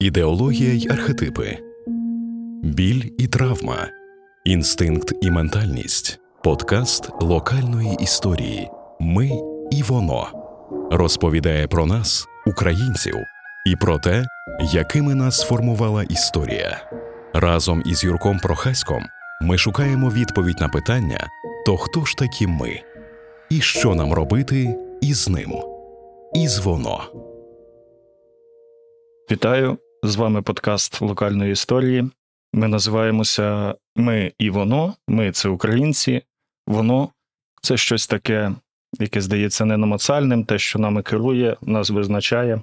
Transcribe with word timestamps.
ідеологія 0.00 0.72
й 0.72 0.88
архетипи, 0.90 1.58
біль 2.62 3.02
і 3.18 3.26
травма, 3.26 3.88
інстинкт 4.44 5.12
і 5.22 5.30
ментальність, 5.30 6.20
подкаст 6.44 7.10
локальної 7.20 7.96
історії. 8.00 8.68
Ми 9.00 9.30
і 9.70 9.82
воно 9.82 10.26
розповідає 10.90 11.66
про 11.68 11.86
нас, 11.86 12.26
українців, 12.46 13.14
і 13.66 13.76
про 13.76 13.98
те, 13.98 14.26
якими 14.72 15.14
нас 15.14 15.40
сформувала 15.40 16.02
історія. 16.02 16.90
Разом 17.34 17.82
із 17.86 18.04
Юрком 18.04 18.38
Прохаськом 18.38 19.02
ми 19.42 19.58
шукаємо 19.58 20.10
відповідь 20.10 20.60
на 20.60 20.68
питання: 20.68 21.28
то 21.66 21.76
хто 21.76 22.04
ж 22.04 22.16
такі 22.16 22.46
ми? 22.46 22.80
І 23.50 23.60
що 23.60 23.94
нам 23.94 24.12
робити 24.12 24.76
із 25.00 25.28
ним? 25.28 25.52
Із 26.34 26.58
воно. 26.58 27.00
Вітаю! 29.30 29.78
З 30.02 30.16
вами 30.16 30.42
подкаст 30.42 31.00
локальної 31.00 31.52
історії. 31.52 32.10
Ми 32.52 32.68
називаємося 32.68 33.74
Ми 33.96 34.32
і 34.38 34.50
воно. 34.50 34.94
Ми 35.08 35.32
це 35.32 35.48
українці, 35.48 36.22
воно 36.66 37.08
це 37.62 37.76
щось 37.76 38.06
таке, 38.06 38.52
яке 39.00 39.20
здається 39.20 39.64
ненамацальним, 39.64 40.44
те, 40.44 40.58
що 40.58 40.78
нами 40.78 41.02
керує, 41.02 41.56
нас 41.62 41.90
визначає. 41.90 42.62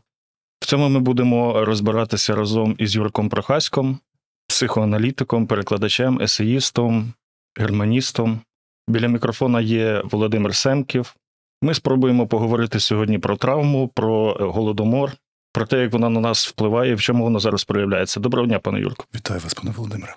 В 0.60 0.66
цьому 0.66 0.90
ми 0.90 1.00
будемо 1.00 1.66
розбиратися 1.66 2.36
разом 2.36 2.76
із 2.78 2.96
Юрком 2.96 3.30
Прохаськом, 3.30 4.00
психоаналітиком, 4.48 5.48
перекладачем, 5.48 6.22
есеїстом, 6.22 7.14
германістом. 7.60 8.40
Біля 8.88 9.08
мікрофона 9.08 9.62
є 9.62 10.02
Володимир 10.06 10.56
Семків. 10.56 11.16
Ми 11.62 11.74
спробуємо 11.74 12.28
поговорити 12.28 12.80
сьогодні 12.80 13.20
про 13.20 13.38
травму, 13.38 13.88
про 13.88 14.34
голодомор, 14.34 15.12
про 15.56 15.66
те, 15.66 15.82
як 15.82 15.94
вона 15.94 16.10
на 16.10 16.20
нас 16.20 16.48
впливає, 16.48 16.96
в 16.96 17.02
чому 17.02 17.24
вона 17.24 17.40
зараз 17.40 17.64
проявляється. 17.64 18.20
Доброго 18.20 18.48
дня, 18.48 18.60
пане 18.60 18.80
Юрко. 18.80 19.06
Вітаю 19.16 19.40
вас, 19.40 19.54
пане 19.54 19.72
Володимире. 19.78 20.16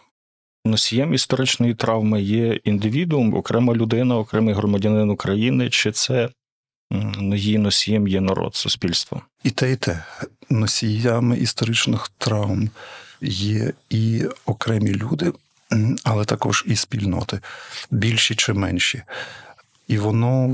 Носієм 0.64 1.14
історичної 1.14 1.74
травми 1.74 2.22
є 2.22 2.54
індивідуум, 2.64 3.34
окрема 3.34 3.74
людина, 3.74 4.16
окремий 4.16 4.54
громадянин 4.54 5.10
України, 5.10 5.70
чи 5.70 5.92
це 5.92 6.28
її 7.34 7.58
носієм 7.58 8.08
є 8.08 8.20
народ, 8.20 8.54
суспільство? 8.54 9.22
І 9.44 9.50
те, 9.50 9.72
і 9.72 9.76
те. 9.76 10.04
Носіями 10.50 11.38
історичних 11.38 12.08
травм 12.18 12.70
є 13.20 13.72
і 13.90 14.24
окремі 14.46 14.92
люди, 14.94 15.32
але 16.04 16.24
також 16.24 16.64
і 16.66 16.76
спільноти, 16.76 17.40
більші 17.90 18.34
чи 18.34 18.52
менші. 18.52 19.02
І 19.88 19.98
воно 19.98 20.48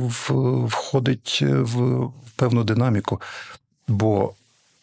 входить 0.69 1.43
в 1.43 2.09
певну 2.37 2.65
динаміку. 2.65 3.21
Бо 3.89 4.35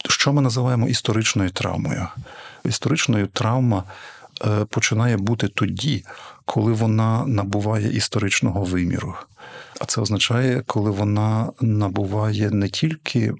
що 0.09 0.33
ми 0.33 0.41
називаємо 0.41 0.87
історичною 0.87 1.49
травмою? 1.49 2.07
Історичною 2.65 3.27
травма 3.27 3.83
е, 4.45 4.65
починає 4.65 5.17
бути 5.17 5.47
тоді, 5.47 6.05
коли 6.45 6.73
вона 6.73 7.25
набуває 7.25 7.93
історичного 7.97 8.63
виміру. 8.63 9.15
А 9.79 9.85
це 9.85 10.01
означає, 10.01 10.63
коли 10.67 10.91
вона 10.91 11.51
набуває 11.61 12.49
не 12.49 12.69
тільки, 12.69 13.33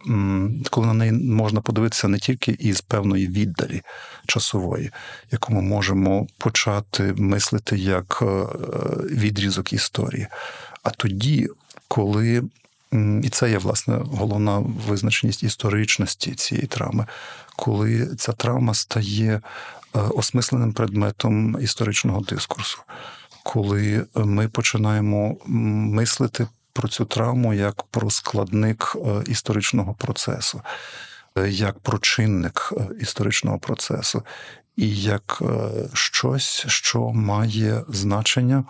коли 0.70 0.88
на 0.88 0.94
неї 0.94 1.12
можна 1.12 1.62
подивитися 1.62 2.08
не 2.08 2.20
тільки 2.20 2.52
із 2.52 2.82
певної 2.82 3.28
віддалі 3.28 3.82
часової, 4.28 4.92
яку 5.32 5.54
ми 5.54 5.62
можемо 5.62 6.28
почати 6.38 7.14
мислити 7.18 7.78
як 7.78 8.20
е, 8.22 8.26
відрізок 9.12 9.74
історії, 9.74 10.28
а 10.84 10.90
тоді, 10.90 11.50
коли 11.88 12.44
і 13.24 13.30
це 13.30 13.50
є 13.50 13.58
власне 13.58 14.00
головна 14.12 14.64
визначеність 14.88 15.44
історичності 15.44 16.36
цієї 16.36 16.68
травми, 16.68 17.06
коли 17.56 18.16
ця 18.18 18.32
травма 18.32 18.74
стає 18.74 19.42
е, 19.96 20.00
осмисленим 20.00 20.74
предметом 20.74 21.58
історичного 21.62 22.22
дискурсу, 22.22 22.80
коли 23.44 24.06
ми 24.16 24.48
починаємо 24.48 25.38
мислити 25.46 26.48
про 26.74 26.88
цю 26.88 27.06
травму 27.06 27.54
як 27.54 27.84
про 27.84 28.10
складник 28.10 28.96
е, 28.96 29.24
історичного 29.28 29.94
процесу, 29.94 30.62
е, 31.38 31.50
як 31.50 31.80
про 31.80 31.98
чинник 32.00 32.74
е, 32.78 32.88
історичного 33.00 33.60
процесу, 33.60 34.24
і 34.82 34.96
як 34.96 35.42
е, 35.42 35.46
щось, 35.94 36.66
що 36.68 37.10
має 37.10 37.84
значення 37.90 38.64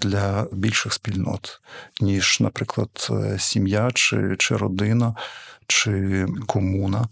для 0.00 0.46
більших 0.52 0.92
спільнот, 0.92 1.60
ніж, 2.00 2.38
наприклад, 2.40 3.08
е, 3.10 3.38
сім'я 3.38 3.90
чи, 3.94 4.36
чи 4.38 4.56
родина, 4.56 5.14
чи 5.66 6.26
комуна. 6.46 7.08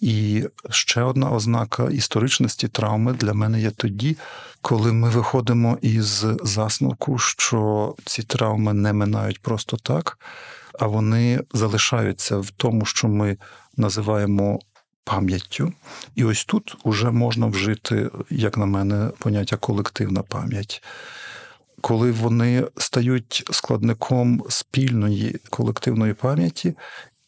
І 0.00 0.44
ще 0.70 1.02
одна 1.02 1.30
ознака 1.30 1.90
історичності 1.90 2.68
травми 2.68 3.12
для 3.12 3.34
мене 3.34 3.60
є 3.60 3.70
тоді, 3.70 4.16
коли 4.62 4.92
ми 4.92 5.10
виходимо 5.10 5.78
із 5.82 6.26
засновку, 6.42 7.18
що 7.18 7.94
ці 8.04 8.22
травми 8.22 8.72
не 8.72 8.92
минають 8.92 9.42
просто 9.42 9.76
так, 9.76 10.18
а 10.78 10.86
вони 10.86 11.40
залишаються 11.52 12.38
в 12.38 12.50
тому, 12.50 12.84
що 12.84 13.08
ми 13.08 13.36
називаємо 13.76 14.58
пам'яттю. 15.08 15.72
І 16.14 16.24
ось 16.24 16.44
тут 16.44 16.76
уже 16.84 17.10
можна 17.10 17.46
вжити, 17.46 18.10
як 18.30 18.58
на 18.58 18.66
мене, 18.66 19.10
поняття 19.18 19.56
колективна 19.56 20.22
пам'ять. 20.22 20.82
Коли 21.80 22.12
вони 22.12 22.64
стають 22.76 23.44
складником 23.50 24.44
спільної 24.48 25.40
колективної 25.50 26.14
пам'яті, 26.14 26.74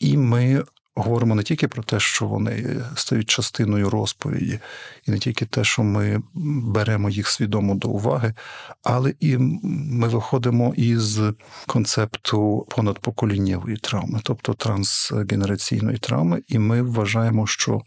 і 0.01 0.17
ми 0.17 0.65
говоримо 0.95 1.35
не 1.35 1.43
тільки 1.43 1.69
про 1.69 1.83
те, 1.83 2.01
що 2.01 2.27
вони 2.27 2.83
стають 2.97 3.31
частиною 3.31 3.91
розповіді, 3.91 4.59
і 5.07 5.11
не 5.11 5.19
тільки 5.19 5.47
те, 5.47 5.65
що 5.65 5.83
ми 5.83 6.23
беремо 6.35 7.11
їх 7.11 7.29
свідомо 7.29 7.75
до 7.75 7.89
уваги, 7.89 8.35
але 8.83 9.15
і 9.21 9.37
ми 9.39 10.09
виходимо 10.09 10.75
із 10.77 11.21
концепту 11.67 12.67
понадпоколіннєвої 12.71 13.77
травми, 13.77 14.21
тобто 14.23 14.55
трансгенераційної 14.55 15.99
травми, 15.99 16.43
і 16.49 16.59
ми 16.59 16.83
вважаємо, 16.83 17.47
що 17.47 17.83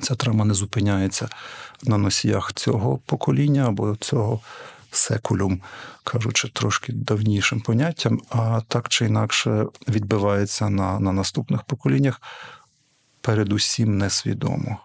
ця 0.00 0.14
травма 0.14 0.44
не 0.44 0.54
зупиняється 0.54 1.28
на 1.82 1.98
носіях 1.98 2.52
цього 2.52 2.98
покоління 3.06 3.64
або 3.68 3.96
цього 3.96 4.40
секулюм, 4.92 5.60
кажучи 6.04 6.48
трошки 6.48 6.92
давнішим 6.92 7.60
поняттям, 7.60 8.20
а 8.30 8.60
так 8.68 8.88
чи 8.88 9.06
інакше 9.06 9.66
відбивається 9.88 10.68
на, 10.68 11.00
на 11.00 11.12
наступних 11.12 11.62
поколіннях, 11.62 12.20
передусім 13.20 13.98
несвідомо. 13.98 14.78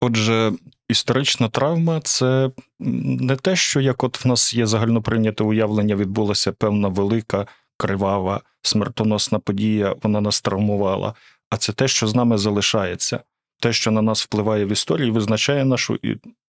Отже, 0.00 0.52
історична 0.88 1.48
травма 1.48 2.00
це 2.00 2.50
не 2.78 3.36
те, 3.36 3.56
що 3.56 3.80
як 3.80 4.04
от 4.04 4.24
в 4.24 4.28
нас 4.28 4.54
є 4.54 4.66
загальноприйняте 4.66 5.44
уявлення, 5.44 5.96
відбулася 5.96 6.52
певна 6.52 6.88
велика, 6.88 7.46
кривава, 7.76 8.40
смертоносна 8.62 9.38
подія, 9.38 9.94
вона 10.02 10.20
нас 10.20 10.40
травмувала, 10.40 11.14
а 11.50 11.56
це 11.56 11.72
те, 11.72 11.88
що 11.88 12.06
з 12.06 12.14
нами 12.14 12.38
залишається. 12.38 13.20
Те, 13.60 13.72
що 13.72 13.90
на 13.90 14.02
нас 14.02 14.24
впливає 14.24 14.64
в 14.64 14.72
історії, 14.72 15.10
визначає 15.10 15.64
нашу 15.64 15.98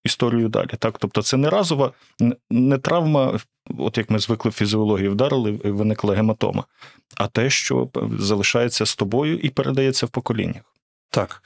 історію 0.04 0.48
далі. 0.48 0.70
Так? 0.78 0.98
Тобто 0.98 1.22
це 1.22 1.36
не 1.36 1.50
разова, 1.50 1.92
не 2.50 2.78
травма, 2.78 3.40
от 3.78 3.98
як 3.98 4.10
ми 4.10 4.18
звикли 4.18 4.50
в 4.50 4.54
фізіології 4.54 5.08
вдарили, 5.08 5.50
виникла 5.64 6.14
гематома, 6.14 6.64
а 7.16 7.26
те, 7.26 7.50
що 7.50 7.88
залишається 8.18 8.86
з 8.86 8.96
тобою 8.96 9.38
і 9.38 9.48
передається 9.48 10.06
в 10.06 10.08
поколіннях. 10.08 10.62
Так, 11.10 11.42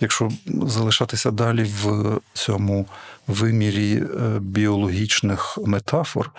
якщо 0.00 0.30
залишатися 0.46 1.30
далі 1.30 1.62
в 1.62 2.18
цьому 2.32 2.86
вимірі 3.26 3.94
е, 3.96 4.38
біологічних 4.40 5.58
метафор, 5.66 6.30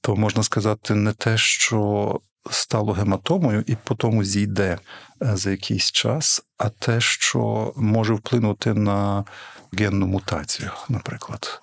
то 0.00 0.16
можна 0.16 0.42
сказати 0.42 0.94
не 0.94 1.12
те, 1.12 1.38
що 1.38 2.20
стало 2.50 2.92
гематомою 2.92 3.64
і 3.66 3.76
потім 3.84 4.24
зійде 4.24 4.78
е, 5.22 5.36
за 5.36 5.50
якийсь 5.50 5.92
час, 5.92 6.42
а 6.58 6.68
те, 6.68 7.00
що 7.00 7.72
може 7.76 8.14
вплинути 8.14 8.74
на 8.74 9.24
генну 9.72 10.06
мутацію, 10.06 10.70
наприклад. 10.88 11.62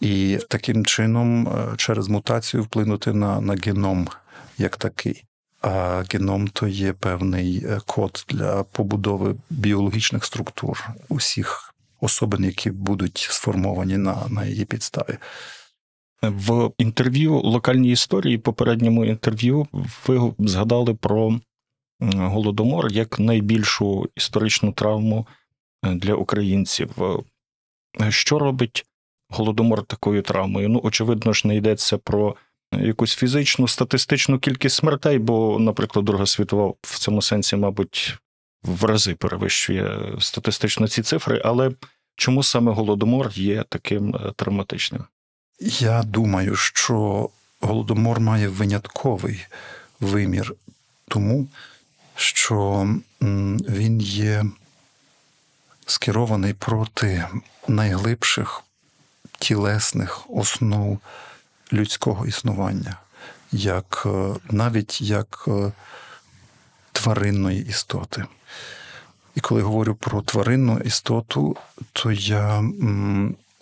І 0.00 0.38
таким 0.48 0.84
чином 0.84 1.48
е, 1.48 1.76
через 1.76 2.08
мутацію 2.08 2.62
вплинути 2.62 3.12
на, 3.12 3.40
на 3.40 3.54
геном 3.54 4.08
як 4.58 4.76
такий. 4.76 5.24
А 5.62 6.02
геном 6.12 6.48
то 6.48 6.66
є 6.66 6.92
певний 6.92 7.64
е, 7.66 7.80
код 7.86 8.24
для 8.28 8.62
побудови 8.62 9.36
біологічних 9.50 10.24
структур 10.24 10.88
усіх 11.08 11.74
особин, 12.00 12.44
які 12.44 12.70
будуть 12.70 13.28
сформовані 13.30 13.96
на, 13.96 14.26
на 14.28 14.44
її 14.44 14.64
підставі. 14.64 15.18
В 16.22 16.70
інтерв'ю 16.78 17.40
локальній 17.40 17.90
історії, 17.90 18.38
попередньому 18.38 19.04
інтерв'ю, 19.04 19.66
ви 20.06 20.34
згадали 20.38 20.94
про 20.94 21.40
голодомор 22.00 22.92
як 22.92 23.18
найбільшу 23.18 24.08
історичну 24.16 24.72
травму 24.72 25.26
е, 25.84 25.94
для 25.94 26.14
українців. 26.14 26.90
Е, 28.00 28.10
Що 28.10 28.38
робить 28.38 28.86
голодомор 29.28 29.82
такою 29.82 30.22
травмою? 30.22 30.68
Ну, 30.68 30.80
очевидно 30.82 31.32
ж, 31.32 31.48
не 31.48 31.56
йдеться 31.56 31.98
про 31.98 32.36
якусь 32.72 33.14
фізичну 33.14 33.68
статистичну 33.68 34.38
кількість 34.38 34.76
смертей, 34.76 35.18
бо, 35.18 35.58
наприклад, 35.58 36.04
Друга 36.04 36.26
світова 36.26 36.74
в 36.82 36.98
цьому 36.98 37.22
сенсі, 37.22 37.56
мабуть, 37.56 38.18
в 38.62 38.84
рази 38.84 39.14
перевищує 39.14 40.14
статистично 40.18 40.88
ці 40.88 41.02
цифри, 41.02 41.42
але 41.44 41.70
Чому 42.16 42.42
саме 42.42 42.72
голодомор 42.72 43.30
є 43.34 43.64
таким 43.68 44.16
е, 44.16 44.32
травматичним? 44.36 45.04
Я 45.60 46.02
думаю, 46.02 46.56
що 46.56 47.28
голодомор 47.60 48.20
має 48.20 48.48
винятковий 48.48 49.46
вимір, 50.00 50.54
тому 51.08 51.48
що 52.14 52.88
він 53.68 54.00
є 54.00 54.44
скерований 55.86 56.52
проти 56.52 57.26
найглибших 57.68 58.62
тілесних 59.38 60.30
основ 60.30 60.98
людського 61.72 62.26
існування, 62.26 62.96
як 63.52 64.02
е, 64.06 64.34
навіть 64.50 65.00
як 65.00 65.44
е, 65.48 65.72
тваринної 66.92 67.66
істоти. 67.66 68.24
І 69.34 69.40
коли 69.40 69.62
говорю 69.62 69.94
про 69.94 70.22
тваринну 70.22 70.78
істоту, 70.78 71.56
то 71.92 72.12
я 72.12 72.60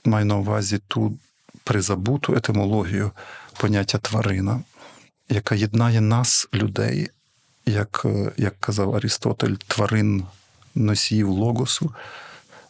маю 0.04 0.26
на 0.26 0.36
увазі 0.36 0.78
ту 0.88 1.18
призабуту 1.64 2.34
етимологію 2.34 3.10
поняття 3.56 3.98
тварина, 3.98 4.60
яка 5.28 5.54
єднає 5.54 6.00
нас, 6.00 6.48
людей, 6.54 7.10
як, 7.66 8.02
е, 8.04 8.32
як 8.36 8.60
казав 8.60 8.96
Арістотель, 8.96 9.54
тварин 9.66 10.24
носіїв 10.74 11.28
логосу, 11.28 11.94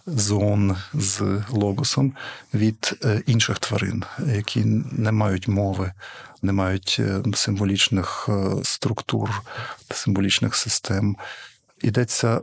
зон 0.06 0.76
з 0.94 1.42
логосом 1.50 2.12
від 2.54 2.98
е, 3.04 3.22
інших 3.26 3.58
тварин, 3.58 4.04
які 4.26 4.62
не 4.92 5.12
мають 5.12 5.48
мови, 5.48 5.92
не 6.42 6.52
мають 6.52 6.96
е, 7.00 7.22
символічних 7.34 8.28
структур, 8.62 9.42
символічних 9.90 10.54
систем. 10.54 11.16
Йдеться 11.82 12.40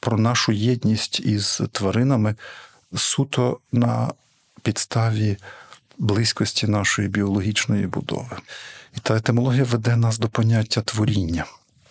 про 0.00 0.18
нашу 0.18 0.52
єдність 0.52 1.20
із 1.20 1.60
тваринами 1.72 2.34
суто 2.96 3.58
на 3.72 4.12
підставі 4.62 5.36
близькості 5.98 6.66
нашої 6.66 7.08
біологічної 7.08 7.86
будови. 7.86 8.36
І 8.96 9.00
та 9.02 9.16
етимологія 9.16 9.64
веде 9.64 9.96
нас 9.96 10.18
до 10.18 10.28
поняття 10.28 10.80
творіння 10.80 11.44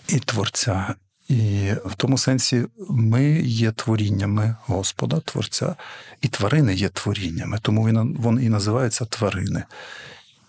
і 0.08 0.20
творця. 0.20 0.96
І 1.30 1.72
в 1.86 1.96
тому 1.98 2.18
сенсі 2.18 2.66
ми 2.90 3.24
є 3.42 3.72
творіннями 3.72 4.56
Господа, 4.66 5.20
Творця, 5.20 5.76
і 6.22 6.28
тварини 6.28 6.74
є 6.74 6.90
творіннями, 6.90 7.60
тому 7.62 7.88
він, 7.88 8.40
і 8.44 8.50
називаються 8.50 9.06
тварини. 9.06 9.64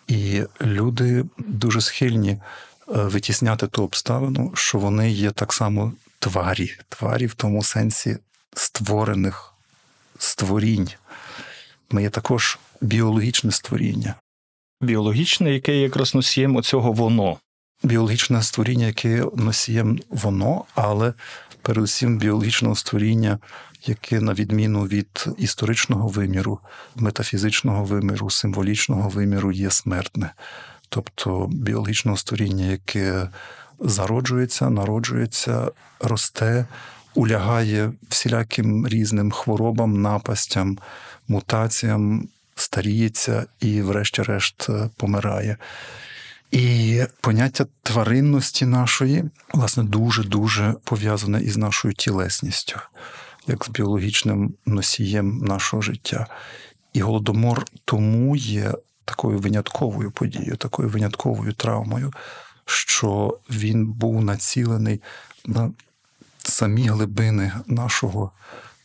І 0.08 0.42
люди 0.60 1.24
дуже 1.38 1.80
схильні 1.80 2.30
е, 2.30 2.38
витісняти 2.86 3.66
ту 3.66 3.84
обставину, 3.84 4.52
що 4.54 4.78
вони 4.78 5.10
є 5.10 5.30
так 5.30 5.52
само 5.52 5.92
тварі, 6.18 6.76
тварі 6.88 7.26
в 7.26 7.34
тому 7.34 7.62
сенсі 7.62 8.18
створених 8.54 9.54
створінь. 10.18 10.88
Ми 11.90 12.02
є 12.02 12.10
також 12.10 12.58
біологічне 12.84 13.50
створіння. 13.50 14.14
Біологічне, 14.80 15.54
яке 15.54 15.76
є 15.76 15.82
якраз 15.82 16.14
носієм 16.14 16.56
оцього 16.56 16.92
воно. 16.92 17.36
Біологічне 17.82 18.42
створіння, 18.42 18.86
яке 18.86 19.26
носієм 19.36 20.00
воно, 20.08 20.64
але 20.74 21.12
передусім 21.62 22.18
біологічного 22.18 22.74
створіння, 22.74 23.38
яке, 23.86 24.20
на 24.20 24.34
відміну 24.34 24.82
від 24.82 25.26
історичного 25.38 26.08
виміру, 26.08 26.58
метафізичного 26.96 27.84
виміру, 27.84 28.30
символічного 28.30 29.08
виміру, 29.08 29.52
є 29.52 29.70
смертне. 29.70 30.32
Тобто 30.88 31.46
біологічного 31.52 32.16
створіння, 32.16 32.64
яке 32.64 33.28
зароджується, 33.80 34.70
народжується, 34.70 35.70
росте, 36.00 36.66
улягає 37.14 37.92
всіляким 38.08 38.88
різним 38.88 39.30
хворобам, 39.30 40.02
напастям, 40.02 40.78
мутаціям, 41.28 42.28
старіється 42.54 43.46
і, 43.60 43.82
врешті-решт, 43.82 44.68
помирає. 44.96 45.56
І 46.50 47.02
поняття 47.20 47.66
тваринності 47.82 48.66
нашої, 48.66 49.24
власне, 49.54 49.82
дуже-дуже 49.82 50.74
пов'язане 50.84 51.42
із 51.42 51.56
нашою 51.56 51.94
тілесністю, 51.94 52.76
як 53.46 53.64
з 53.64 53.68
біологічним 53.68 54.54
носієм 54.66 55.38
нашого 55.38 55.82
життя. 55.82 56.26
І 56.92 57.00
голодомор 57.00 57.64
тому 57.84 58.36
є 58.36 58.72
такою 59.04 59.38
винятковою 59.38 60.10
подією, 60.10 60.56
такою 60.56 60.88
винятковою 60.88 61.52
травмою, 61.52 62.12
що 62.66 63.38
він 63.50 63.86
був 63.86 64.24
націлений 64.24 65.02
на 65.46 65.72
самі 66.38 66.88
глибини 66.88 67.52
нашого 67.66 68.30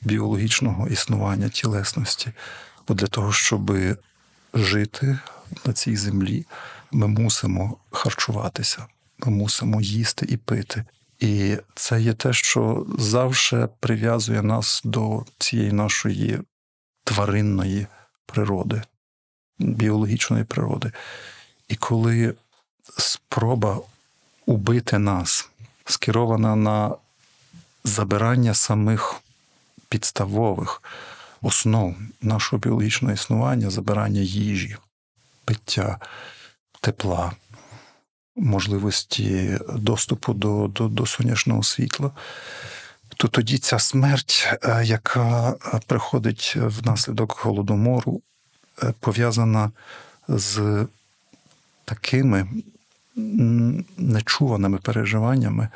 біологічного 0.02 0.88
існування 0.88 1.50
тілесності. 1.50 2.32
Бо 2.90 2.96
для 2.96 3.08
того, 3.08 3.32
щоб 3.32 3.72
жити 4.54 5.20
на 5.66 5.74
цій 5.74 5.96
землі, 5.96 6.46
ми 6.92 7.08
мусимо 7.08 7.78
харчуватися, 7.92 8.86
ми 9.18 9.32
мусимо 9.32 9.82
їсти 9.82 10.26
і 10.30 10.38
пити. 10.38 10.86
І 11.20 11.58
це 11.76 12.02
є 12.02 12.14
те, 12.14 12.34
що 12.34 12.86
завжди 13.00 13.68
прив'язує 13.80 14.42
нас 14.42 14.82
до 14.84 15.26
цієї 15.38 15.72
нашої 15.72 16.40
тваринної 17.04 17.88
природи, 18.26 18.82
біологічної 19.60 20.44
природи. 20.44 20.92
І 21.68 21.76
коли 21.76 22.36
спроба 22.98 23.80
убити 24.46 24.98
нас 24.98 25.50
скерована 25.86 26.56
на 26.56 26.96
забирання 27.84 28.54
самих 28.54 29.16
підставових 29.90 30.82
основ 31.42 31.96
нашого 32.22 32.60
біологічного 32.60 33.14
існування, 33.14 33.70
забирання 33.70 34.22
їжі, 34.22 34.76
пиття, 35.46 36.00
тепла, 36.82 37.32
можливості 38.36 39.58
доступу 39.76 40.34
до, 40.34 40.68
до, 40.68 40.88
до 40.88 41.06
сонячного 41.06 41.64
світла. 41.64 42.12
То 43.18 43.28
тоді 43.28 43.58
ця 43.58 43.80
смерть, 43.80 44.58
е, 44.64 44.82
яка 44.86 45.56
приходить 45.88 46.54
внаслідок 46.56 47.40
голодомору, 47.44 48.22
е, 48.84 48.94
пов'язана 49.00 49.72
з 50.28 50.86
такими 51.86 52.48
нечуваними 53.98 54.78
переживаннями, 54.78 55.70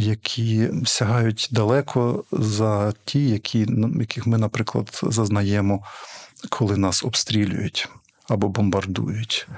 які 0.00 0.68
сягають 0.84 1.48
далеко 1.50 2.24
за 2.32 2.92
ті, 3.04 3.28
які, 3.28 3.66
яких 4.00 4.26
ми, 4.26 4.38
наприклад, 4.38 5.00
зазнаємо, 5.02 5.84
коли 6.48 6.76
нас 6.76 7.04
обстрілюють 7.04 7.88
або 8.28 8.48
бомбардують. 8.48 9.48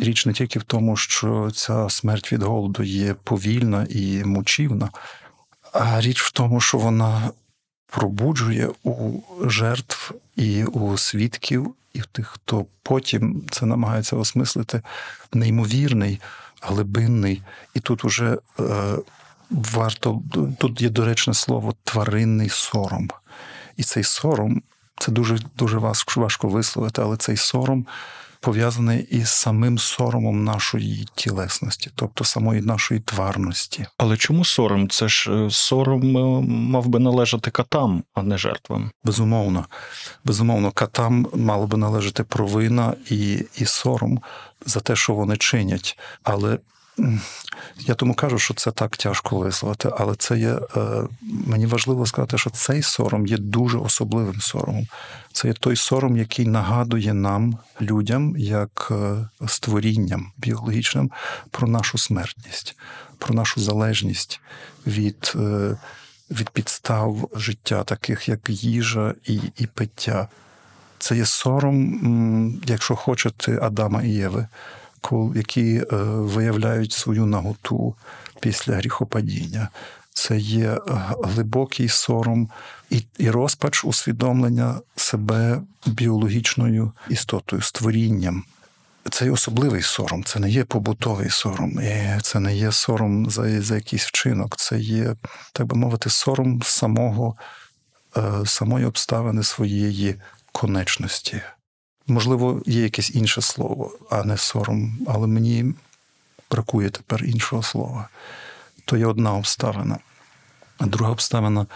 Річ 0.00 0.26
не 0.26 0.32
тільки 0.32 0.58
в 0.58 0.62
тому, 0.62 0.96
що 0.96 1.50
ця 1.54 1.88
смерть 1.88 2.32
від 2.32 2.42
голоду 2.42 2.82
є 2.82 3.14
повільна 3.14 3.86
і 3.90 4.24
мучівна, 4.24 4.90
а 5.72 6.00
річ 6.00 6.22
в 6.22 6.32
тому, 6.32 6.60
що 6.60 6.78
вона 6.78 7.30
пробуджує 7.86 8.68
у 8.82 9.20
жертв 9.40 10.14
і 10.36 10.64
у 10.64 10.98
свідків, 10.98 11.74
і 11.92 12.00
в 12.00 12.06
тих, 12.06 12.26
хто 12.26 12.66
потім 12.82 13.46
це 13.50 13.66
намагається 13.66 14.16
осмислити, 14.16 14.82
неймовірний, 15.32 16.20
глибинний, 16.62 17.42
і 17.74 17.80
тут 17.80 18.04
уже 18.04 18.38
е, 18.60 18.96
варто 19.52 20.22
тут 20.58 20.82
є 20.82 20.88
доречне 20.88 21.34
слово 21.34 21.74
тваринний 21.84 22.48
сором. 22.48 23.08
І 23.76 23.82
цей 23.82 24.04
сором 24.04 24.62
це 24.98 25.12
дуже 25.12 25.38
дуже 25.58 25.78
важко 25.78 26.48
висловити, 26.48 27.02
але 27.02 27.16
цей 27.16 27.36
сором 27.36 27.86
пов'язаний 28.42 29.02
із 29.10 29.28
самим 29.28 29.78
соромом 29.78 30.44
нашої 30.44 31.08
тілесності, 31.14 31.90
тобто 31.94 32.24
самої 32.24 32.62
нашої 32.62 33.00
тварності. 33.00 33.86
Але 33.98 34.16
чому 34.16 34.44
сором? 34.44 34.88
Це 34.88 35.08
ж 35.08 35.32
е, 35.32 35.50
сором 35.50 36.16
е, 36.16 36.46
мав 36.48 36.86
би 36.86 36.98
належати 36.98 37.50
катам, 37.50 38.04
а 38.14 38.22
не 38.22 38.38
жертвам. 38.38 38.90
Безумовно, 39.04 39.66
безумовно, 40.24 40.70
катам 40.70 41.26
мало 41.34 41.66
би 41.66 41.78
належати 41.78 42.24
провина 42.24 42.94
і, 43.10 43.44
і 43.56 43.64
сором 43.64 44.20
за 44.66 44.80
те, 44.80 44.96
що 44.96 45.14
вони 45.14 45.36
чинять. 45.36 45.98
Але 46.22 46.58
я 47.78 47.94
тому 47.94 48.14
кажу, 48.14 48.38
що 48.38 48.54
це 48.54 48.70
так 48.70 48.96
тяжко 48.96 49.38
висловити, 49.38 49.90
але 49.98 50.14
це 50.14 50.38
є 50.38 50.58
е, 50.76 51.02
мені 51.20 51.66
важливо 51.66 52.06
сказати, 52.06 52.38
що 52.38 52.50
цей 52.50 52.82
сором 52.82 53.26
є 53.26 53.36
дуже 53.38 53.78
особливим 53.78 54.40
соромом. 54.40 54.86
Це 55.32 55.48
є 55.48 55.54
той 55.54 55.76
сором, 55.76 56.16
який 56.16 56.46
нагадує 56.46 57.14
нам, 57.14 57.58
людям, 57.80 58.36
як 58.36 58.88
е, 58.90 59.28
створінням 59.48 60.32
біологічним, 60.36 61.10
про 61.50 61.68
нашу 61.68 61.98
смертність, 61.98 62.76
про 63.18 63.34
нашу 63.34 63.60
залежність 63.60 64.40
від 64.86 65.32
е, 65.36 65.76
від 66.30 66.50
підстав 66.50 67.30
життя, 67.34 67.84
таких 67.84 68.28
як 68.28 68.40
їжа 68.48 69.14
і, 69.24 69.40
і 69.56 69.66
пиття. 69.66 70.28
Це 70.98 71.16
є 71.16 71.26
сором, 71.26 72.60
якщо 72.66 72.96
хочете, 72.96 73.58
Адама 73.62 74.02
і 74.02 74.08
Єви 74.08 74.46
які 75.34 75.76
е, 75.76 75.84
виявляють 76.06 76.92
свою 76.92 77.26
наготу 77.26 77.94
після 78.40 78.74
гріхопадіння. 78.74 79.68
це 80.14 80.38
є 80.38 80.68
е, 80.70 80.80
глибокий 81.24 81.88
сором 81.88 82.50
і, 82.90 83.02
і 83.18 83.30
розпач 83.30 83.84
усвідомлення 83.84 84.80
себе 84.96 85.60
біологічною 85.86 86.92
істотою, 87.08 87.62
створінням. 87.62 88.44
Це 89.10 89.24
є 89.24 89.30
особливий 89.30 89.82
сором, 89.82 90.24
це 90.24 90.40
не 90.40 90.50
є 90.50 90.64
побутовий 90.64 91.30
сором, 91.30 91.80
і 91.80 92.20
це 92.22 92.40
не 92.40 92.56
є 92.56 92.72
сором 92.72 93.30
за 93.30 93.62
за 93.62 93.74
якийсь 93.74 94.04
вчинок, 94.04 94.56
це 94.56 94.78
є, 94.78 95.16
так 95.52 95.66
би 95.66 95.76
мовити, 95.76 96.10
сором 96.10 96.62
самого, 96.62 97.36
е, 98.16 98.22
самої 98.46 98.84
обставини 98.84 99.42
своєї 99.42 100.14
конечності. 100.52 101.42
Можливо, 102.06 102.62
є 102.66 102.82
якесь 102.82 103.14
інше 103.14 103.42
слово, 103.42 103.98
а 104.10 104.24
не 104.24 104.36
сором, 104.36 104.98
але 105.06 105.26
мені 105.26 105.74
бракує 106.50 106.90
тепер 106.90 107.24
іншого 107.24 107.62
слова. 107.62 108.08
То 108.84 108.96
є 108.96 109.06
одна 109.06 109.34
обставина. 109.34 109.98
А 110.78 110.86
друга 110.86 111.12
обставина, 111.12 111.66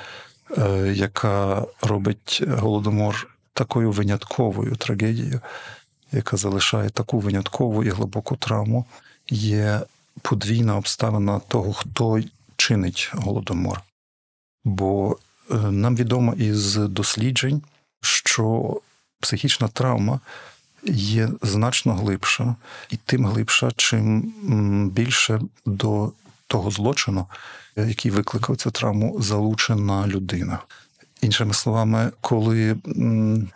е, 0.59 0.93
яка 0.97 1.65
робить 1.83 2.43
голодомор 2.49 3.29
такою 3.53 3.93
винятковою 3.93 4.77
трагедією, 4.77 5.41
яка 6.13 6.37
залишає 6.37 6.91
таку 6.91 7.19
виняткову 7.19 7.85
і 7.85 7.91
глибоку 7.91 8.37
травму, 8.37 8.85
є 9.31 9.81
подвійна 10.23 10.77
обставина 10.77 11.39
того, 11.39 11.73
хто 11.73 12.21
чинить 12.57 13.11
голодомор. 13.15 13.83
Бо 14.65 15.17
е, 15.51 15.55
нам 15.55 15.97
відомо 15.97 16.35
із 16.35 16.75
досліджень, 16.75 17.63
що 18.01 18.77
психічна 19.21 19.69
травма 19.69 20.21
є 20.93 21.29
значно 21.43 21.95
глибша, 21.95 22.55
і 22.91 22.97
тим 22.97 23.27
глибша, 23.27 23.71
чим 23.77 24.23
більше 24.93 25.41
до 25.67 26.13
того 26.47 26.71
злочину, 26.71 27.27
який 27.77 28.11
викликав 28.11 28.57
цю 28.57 28.71
травму, 28.71 29.17
залучена 29.21 30.07
людина. 30.07 30.59
Іншими 31.21 31.55
словами, 31.55 32.13
коли 32.21 32.77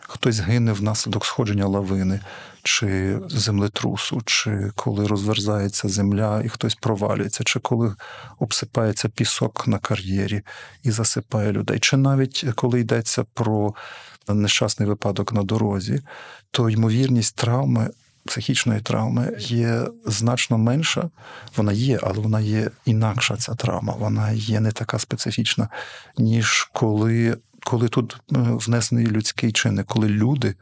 хтось 0.00 0.40
гине 0.40 0.72
внаслідок 0.72 1.26
сходження 1.26 1.66
лавини, 1.66 2.20
чи 2.62 3.18
землетрусу, 3.28 4.22
чи 4.24 4.70
коли 4.76 5.06
розверзається 5.06 5.88
земля 5.88 6.42
і 6.44 6.48
хтось 6.48 6.74
провалюється, 6.74 7.44
чи 7.44 7.60
коли 7.60 7.94
обсипається 8.38 9.08
пісок 9.08 9.68
на 9.68 9.78
кар'єрі 9.78 10.42
і 10.82 10.90
засипає 10.90 11.52
людей, 11.52 11.78
чи 11.78 11.96
навіть 11.96 12.46
коли 12.54 12.80
йдеться 12.80 13.24
про 13.34 13.74
нещасний 14.28 14.88
випадок 14.88 15.32
на 15.32 15.42
дорозі, 15.42 16.02
то 16.50 16.70
ймовірність 16.70 17.36
травми. 17.36 17.90
Психічної 18.24 18.80
травми 18.80 19.36
є 19.38 19.86
значно 20.06 20.58
менша, 20.58 21.10
вона 21.56 21.72
є, 21.72 21.98
але 22.02 22.18
вона 22.18 22.40
є 22.40 22.70
інакша 22.84 23.36
ця 23.36 23.54
травма, 23.54 23.94
вона 23.98 24.30
є 24.30 24.60
не 24.60 24.72
така 24.72 24.98
специфічна, 24.98 25.68
ніж 26.18 26.70
коли 26.72 27.36
коли 27.64 27.88
тут 27.88 28.12
е, 28.12 28.18
внесений 28.36 29.06
людський 29.06 29.52
чинник, 29.52 29.86
коли 29.86 30.08
люди 30.08 30.54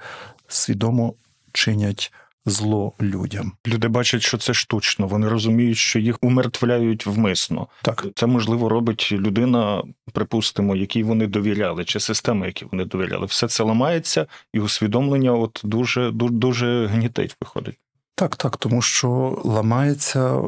свідомо 0.48 1.14
чинять 1.52 2.12
зло 2.48 2.92
людям. 3.00 3.52
Люди 3.66 3.88
бачать, 3.88 4.22
що 4.22 4.38
це 4.38 4.54
штучно. 4.54 5.06
Вони 5.06 5.28
розуміють, 5.28 5.76
що 5.76 5.98
їх 5.98 6.18
умертвляють 6.20 7.06
вмисно. 7.06 7.66
Так 7.82 8.06
це 8.14 8.26
можливо 8.26 8.68
робить 8.68 9.08
людина, 9.12 9.82
припустимо, 10.12 10.76
якій 10.76 11.02
вони 11.02 11.26
довіряли, 11.26 11.84
чи 11.84 12.00
система, 12.00 12.46
які 12.46 12.64
вони 12.70 12.84
довіряли. 12.84 13.26
Все 13.26 13.48
це 13.48 13.62
ламається, 13.62 14.26
і 14.52 14.60
усвідомлення 14.60 15.32
от 15.32 15.60
дуже 15.64 16.10
дуже, 16.10 16.32
дуже 16.32 16.86
гнітить 16.86 17.36
виходить. 17.40 17.78
Так, 18.14 18.36
так, 18.36 18.56
тому 18.56 18.82
що 18.82 19.42
ламається 19.44 20.40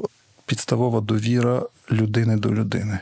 підставова 0.47 1.00
довіра 1.00 1.62
людини 1.92 2.37
до 2.37 2.54
людини. 2.54 2.99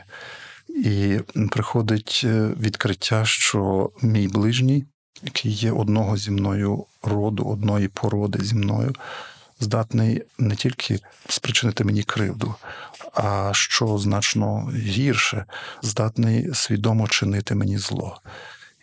І 0.69 1.19
приходить 1.51 2.21
е, 2.25 2.49
відкриття, 2.59 3.25
що 3.25 3.89
мій 4.01 4.27
ближній 4.27 4.85
який 5.23 5.51
є 5.51 5.71
одного 5.71 6.17
зі 6.17 6.31
мною 6.31 6.85
роду, 7.03 7.43
одної 7.43 7.87
породи 7.87 8.43
зі 8.43 8.55
мною, 8.55 8.95
здатний 9.59 10.23
не 10.37 10.55
тільки 10.55 10.99
спричинити 11.29 11.83
мені 11.83 12.03
кривду, 12.03 12.55
а 13.13 13.51
що 13.53 13.97
значно 13.97 14.71
гірше, 14.75 15.45
здатний 15.81 16.53
свідомо 16.53 17.07
чинити 17.07 17.55
мені 17.55 17.77
зло. 17.77 18.21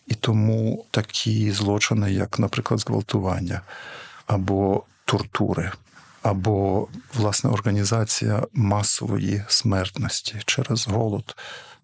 І 0.06 0.14
тому 0.14 0.84
такі 0.90 1.52
злочини, 1.52 2.12
як, 2.12 2.38
наприклад, 2.38 2.80
зґвалтування 2.80 3.60
або 4.26 4.82
тортури, 5.04 5.72
або 6.22 6.88
власне 7.14 7.50
організація 7.50 8.42
масової 8.52 9.44
смертності 9.48 10.34
через 10.44 10.88
голод 10.88 11.36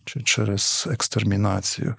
чи 0.04 0.22
через 0.22 0.88
екстермінацію. 0.90 1.94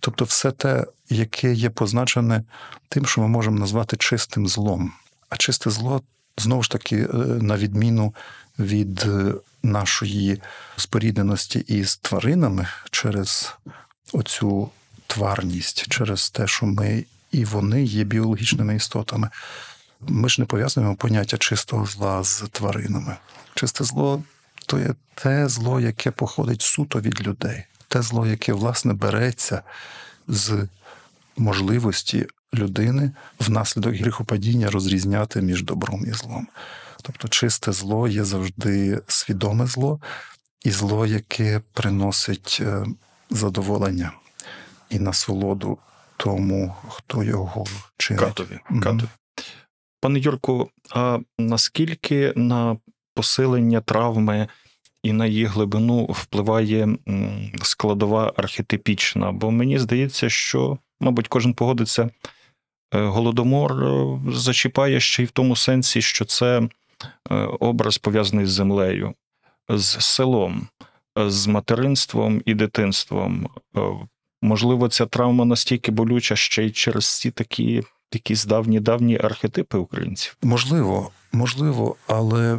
Тобто, 0.00 0.24
все 0.24 0.50
те, 0.50 0.86
яке 1.08 1.52
є 1.52 1.70
позначене 1.70 2.42
тим, 2.88 3.06
що 3.06 3.20
ми 3.20 3.28
можемо 3.28 3.58
назвати 3.58 3.96
чистим 3.96 4.48
злом. 4.48 4.92
А 5.28 5.36
чисте 5.36 5.70
зло 5.70 6.02
знову 6.36 6.62
ж 6.62 6.70
таки, 6.70 6.96
е, 6.96 7.16
на 7.16 7.56
відміну 7.56 8.14
від 8.58 9.04
е, 9.06 9.34
нашої 9.62 10.42
спорідненості 10.76 11.58
із 11.58 11.96
тваринами 11.96 12.66
через 12.90 13.54
оцю 14.12 14.70
тварність, 15.06 15.88
через 15.88 16.30
те, 16.30 16.46
що 16.46 16.66
ми 16.66 17.04
і 17.32 17.44
вони 17.44 17.82
є 17.82 18.04
біологічними 18.04 18.76
істотами. 18.76 19.28
Ми 20.00 20.28
ж 20.28 20.40
не 20.40 20.46
пов'язуємо 20.46 20.96
поняття 20.96 21.38
чистого 21.38 21.86
зла 21.86 22.24
з 22.24 22.44
тваринами. 22.52 23.16
Чисте 23.54 23.84
зло 23.84 24.22
то 24.68 24.78
є 24.78 24.94
те 25.14 25.48
зло, 25.48 25.80
яке 25.80 26.10
походить 26.10 26.62
суто 26.62 27.00
від 27.00 27.26
людей, 27.26 27.64
те 27.88 28.02
зло, 28.02 28.26
яке, 28.26 28.52
власне, 28.52 28.92
береться 28.92 29.62
з 30.28 30.68
можливості 31.36 32.26
людини 32.54 33.12
внаслідок 33.40 33.94
гріхопадіння 33.94 34.70
розрізняти 34.70 35.42
між 35.42 35.62
добром 35.62 36.06
і 36.06 36.12
злом. 36.12 36.48
Тобто, 37.02 37.28
чисте 37.28 37.72
зло 37.72 38.08
є 38.08 38.24
завжди 38.24 39.00
свідоме 39.08 39.66
зло, 39.66 40.00
і 40.64 40.70
зло, 40.70 41.06
яке 41.06 41.60
приносить 41.72 42.58
е, 42.60 42.86
задоволення 43.30 44.12
і 44.90 44.98
насолоду 44.98 45.78
тому, 46.16 46.74
хто 46.88 47.22
його 47.22 47.66
чинить. 47.96 48.24
Катові. 48.24 48.60
Катові. 48.82 49.08
Пане 50.00 50.18
Юрку, 50.18 50.70
а 50.90 51.18
наскільки 51.38 52.32
на 52.36 52.76
посилення 53.18 53.80
травми 53.80 54.48
і 55.02 55.12
на 55.12 55.26
її 55.26 55.44
глибину 55.44 56.04
впливає 56.04 56.88
складова 57.62 58.32
архетипічна. 58.36 59.32
Бо 59.32 59.50
мені 59.50 59.78
здається, 59.78 60.28
що, 60.28 60.78
мабуть, 61.00 61.28
кожен 61.28 61.54
погодиться, 61.54 62.10
е, 62.94 63.00
голодомор 63.00 63.72
е, 63.72 64.18
зачіпає 64.32 65.00
ще 65.00 65.22
й 65.22 65.26
в 65.26 65.30
тому 65.30 65.56
сенсі, 65.56 66.02
що 66.02 66.24
це 66.24 66.68
е, 67.30 67.34
образ 67.60 67.98
пов'язаний 67.98 68.46
з 68.46 68.50
землею, 68.50 69.14
з 69.68 70.00
селом, 70.00 70.68
з 71.16 71.46
материнством 71.46 72.42
і 72.44 72.54
дитинством. 72.54 73.48
Можливо, 74.42 74.88
ця 74.88 75.06
травма 75.06 75.44
настільки 75.44 75.90
болюча 75.90 76.36
ще 76.36 76.64
й 76.64 76.70
через 76.70 77.18
ці 77.20 77.30
такі 77.30 77.82
якісь 78.12 78.44
давні 78.44 78.80
давні 78.80 79.18
архетипи 79.18 79.78
українців. 79.78 80.36
Можливо, 80.42 81.10
можливо, 81.32 81.96
але 82.06 82.58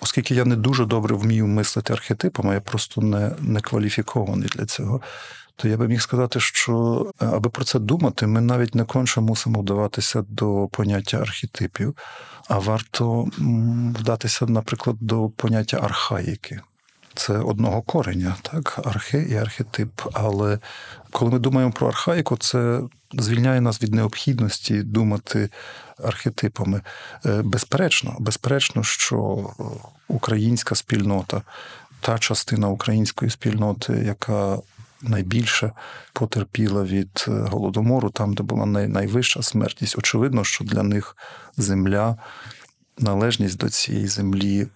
оскільки 0.00 0.34
я 0.34 0.44
не 0.44 0.56
дуже 0.56 0.84
добре 0.84 1.14
вмію 1.14 1.46
мислити 1.46 1.92
архетипами, 1.92 2.54
я 2.54 2.60
просто 2.60 3.00
не, 3.00 3.32
не 3.40 3.60
кваліфікований 3.60 4.48
для 4.48 4.66
цього. 4.66 5.00
То 5.56 5.68
я 5.68 5.76
би 5.76 5.88
міг 5.88 6.00
сказати, 6.00 6.40
що 6.40 7.06
е, 7.22 7.26
аби 7.26 7.50
про 7.50 7.64
це 7.64 7.78
думати, 7.78 8.26
ми 8.26 8.40
навіть 8.40 8.74
не 8.74 8.84
конче 8.84 9.20
мусимо 9.20 9.60
вдаватися 9.60 10.24
до 10.28 10.68
поняття 10.72 11.18
архетипів, 11.18 11.96
а 12.48 12.58
варто 12.58 13.28
вдатися, 13.98 14.46
наприклад, 14.46 14.96
до 15.00 15.28
поняття 15.28 15.76
архаїки. 15.76 16.60
Це 17.14 17.38
одного 17.38 17.82
кореня, 17.82 18.36
так, 18.42 18.80
архе 18.84 19.22
і 19.22 19.36
архетип. 19.36 20.00
Але 20.12 20.58
коли 21.10 21.30
ми 21.30 21.38
думаємо 21.38 21.72
про 21.72 21.88
архаїку, 21.88 22.36
це 22.36 22.80
звільняє 23.12 23.60
нас 23.60 23.82
від 23.82 23.94
необхідності 23.94 24.82
думати 24.82 25.50
архетипами. 26.04 26.80
Е, 27.26 27.42
безперечно, 27.42 28.16
безперечно, 28.18 28.82
що 28.82 29.50
українська 30.08 30.74
спільнота, 30.74 31.42
та 32.00 32.18
частина 32.18 32.68
української 32.68 33.30
спільноти, 33.30 33.92
яка 33.92 34.58
найбільше 35.02 35.72
потерпіла 36.12 36.82
від 36.82 37.24
е, 37.28 37.30
голодомору, 37.30 38.10
там, 38.10 38.34
де 38.34 38.42
була 38.42 38.66
найвища 38.66 39.42
смертність, 39.42 39.98
очевидно, 39.98 40.44
що 40.44 40.64
для 40.64 40.82
них 40.82 41.16
земля. 41.56 42.16
Належність 42.98 43.58
до 43.58 43.70
цієї 43.70 44.06
землі, 44.06 44.66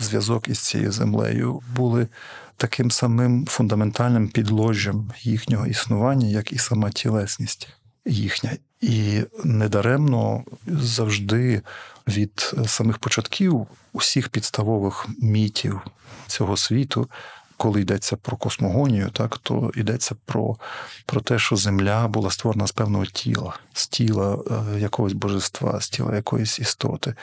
зв'язок 0.00 0.48
із 0.48 0.58
цією 0.58 0.92
землею 0.92 1.62
були 1.76 2.08
таким 2.56 2.90
самим 2.90 3.46
фундаментальним 3.46 4.28
підложжям 4.28 5.12
їхнього 5.22 5.66
існування, 5.66 6.26
як 6.26 6.52
і 6.52 6.58
сама 6.58 6.90
тілесність 6.90 7.68
їхня. 8.04 8.50
І 8.80 9.22
недаремно 9.44 10.44
завжди 10.66 11.62
від 12.08 12.54
самих 12.66 12.98
початків 12.98 13.66
усіх 13.92 14.28
підставових 14.28 15.06
мітів 15.18 15.80
цього 16.26 16.56
світу 16.56 17.08
коли 17.56 17.80
йдеться 17.80 18.16
про 18.16 18.36
космогонію, 18.36 19.10
так 19.12 19.38
то 19.38 19.72
йдеться 19.74 20.14
про 20.24 20.56
про 21.06 21.20
те, 21.20 21.38
що 21.38 21.56
Земля 21.56 22.08
була 22.08 22.30
створена 22.30 22.66
з 22.66 22.72
певного 22.72 23.06
тіла, 23.06 23.58
з 23.72 23.88
тіла 23.88 24.38
е, 24.50 24.80
якогось 24.80 25.12
божества, 25.12 25.80
з 25.80 25.88
тіла 25.88 26.16
якоїсь 26.16 26.58
істоти. 26.58 27.14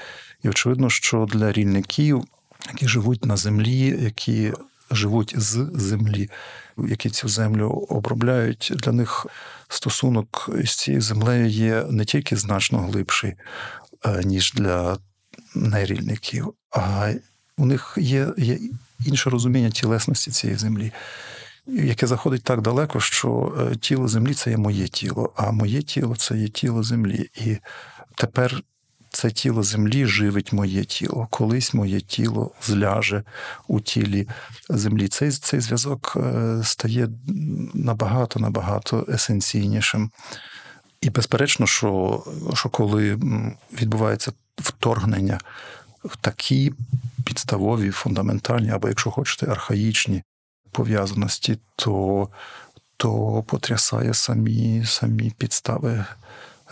І 0.43 0.50
очевидно, 0.50 0.89
що 0.89 1.27
для 1.31 1.51
рільників, 1.51 2.23
які 2.71 2.88
живуть 2.88 3.25
на 3.25 3.38
землі, 3.38 3.97
які 4.01 4.53
живуть 4.91 5.33
з 5.38 5.69
землі, 5.73 6.29
які 6.77 7.09
цю 7.09 7.29
землю 7.29 7.69
обробляють, 7.89 8.73
для 8.75 8.91
них 8.91 9.27
стосунок 9.67 10.50
з 10.63 10.75
цією 10.75 11.01
землею 11.01 11.47
є 11.47 11.85
не 11.89 12.05
тільки 12.05 12.35
значно 12.35 12.79
глибший, 12.79 13.33
е, 14.05 14.21
ніж 14.23 14.53
для 14.53 14.97
нерільників, 15.55 16.53
а 16.71 17.13
у 17.57 17.65
них 17.65 17.93
є, 17.97 18.27
є 18.38 18.59
інше 19.05 19.29
розуміння 19.29 19.70
тілесності 19.70 20.31
цієї 20.31 20.60
землі, 20.60 20.91
яке 21.67 22.08
заходить 22.08 22.43
так 22.43 22.62
далеко, 22.62 23.00
що 23.00 23.53
е, 23.60 23.75
тіло 23.75 24.08
землі 24.08 24.34
це 24.34 24.50
є 24.50 24.58
моє 24.58 24.88
тіло, 24.88 25.34
а 25.36 25.51
моє 25.51 25.81
тіло 25.81 26.15
це 26.15 26.38
є 26.38 26.48
тіло 26.48 26.84
землі. 26.84 27.29
І 27.36 27.58
тепер 28.15 28.63
це 29.10 29.31
тіло 29.31 29.63
землі 29.63 30.05
живить 30.05 30.53
моє 30.53 30.84
тіло. 30.84 31.27
Колись 31.29 31.74
моє 31.74 32.01
тіло 32.01 32.51
зляже 32.62 33.24
у 33.67 33.81
тілі 33.81 34.27
землі. 34.70 35.08
Цей 35.08 35.31
цей 35.31 35.60
зв'язок 35.60 36.13
е, 36.17 36.62
стає 36.63 37.10
набагато 37.74 38.39
набагато 38.39 39.05
есенційнішим. 39.10 40.12
І 41.01 41.10
безперечно, 41.10 41.67
що, 41.67 42.24
що 42.53 42.70
коли 42.70 43.20
відбувається 43.81 44.31
вторгнення 44.58 45.39
в 46.03 46.15
такі 46.15 46.74
підставові, 47.25 47.91
фундаментальні, 47.91 48.69
або, 48.69 48.87
якщо 48.87 49.11
хочете, 49.11 49.51
архаїчні 49.51 50.23
пов'язаності, 50.71 51.59
то 51.75 52.29
то 52.97 53.43
потрясає 53.47 54.13
самі 54.13 54.83
самі 54.85 55.31
підстави 55.37 56.05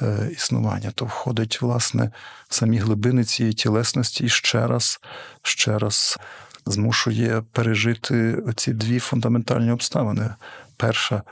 е, 0.01 0.29
існування. 0.31 0.91
То 0.91 1.05
входить, 1.05 1.61
власне, 1.61 2.11
самі 2.49 2.77
глибини 2.77 3.23
цієї 3.23 3.53
тілесності 3.53 4.23
і 4.23 4.29
ще 4.29 4.67
раз, 4.67 4.99
ще 5.41 5.79
раз 5.79 6.19
змушує 6.65 7.43
пережити 7.51 8.43
ці 8.55 8.73
дві 8.73 8.99
фундаментальні 8.99 9.71
обставини. 9.71 10.29
Перша, 10.77 11.23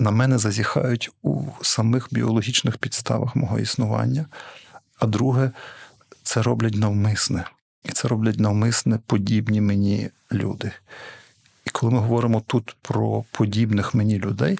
на 0.00 0.10
мене 0.10 0.38
зазіхають 0.38 1.10
у 1.22 1.42
самих 1.62 2.08
біологічних 2.10 2.78
підставах 2.78 3.36
мого 3.36 3.58
існування, 3.58 4.26
а 4.98 5.06
друге, 5.06 5.50
це 6.22 6.42
роблять 6.42 6.74
навмисне. 6.74 7.44
І 7.88 7.92
це 7.92 8.08
роблять 8.08 8.40
навмисне 8.40 8.98
подібні 9.06 9.60
мені 9.60 10.10
люди. 10.32 10.72
І 11.64 11.70
коли 11.70 11.92
ми 11.92 11.98
говоримо 11.98 12.42
тут 12.46 12.76
про 12.82 13.24
подібних 13.30 13.94
мені 13.94 14.18
людей, 14.18 14.58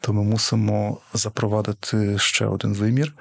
то 0.00 0.12
ми 0.12 0.22
мусимо 0.22 0.98
запровадити 1.14 2.18
ще 2.18 2.46
один 2.46 2.74
вимір 2.74 3.14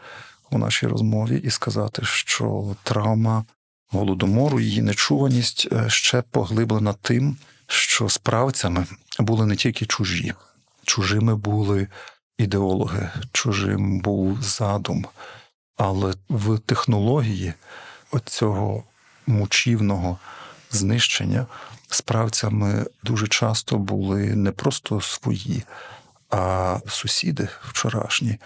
у 0.51 0.58
нашій 0.58 0.88
розмові 0.88 1.42
і 1.44 1.50
сказати, 1.50 2.01
що 2.06 2.75
травма 2.84 3.46
голодомору, 3.89 4.60
її 4.60 4.82
нечуваність 4.82 5.68
е, 5.72 5.89
ще 5.89 6.22
поглиблена 6.22 6.94
тим, 6.94 7.38
що 7.68 8.10
справцями 8.10 8.86
були 9.20 9.46
не 9.46 9.56
тільки 9.56 9.86
чужі, 9.86 10.34
чужими 10.84 11.36
були 11.36 11.88
ідеологи, 12.38 13.10
чужим 13.32 14.00
був 14.00 14.42
задум, 14.42 15.06
але 15.77 16.13
в 16.30 16.60
технології 16.60 17.54
оцього 18.12 18.84
мучівного 19.27 20.17
знищення 20.72 21.46
справцями 21.88 22.86
дуже 23.03 23.27
часто 23.27 23.77
були 23.77 24.36
не 24.36 24.51
просто 24.51 25.01
свої, 25.01 25.63
а 26.29 26.77
сусіди 26.88 27.48
вчорашні, 27.62 28.38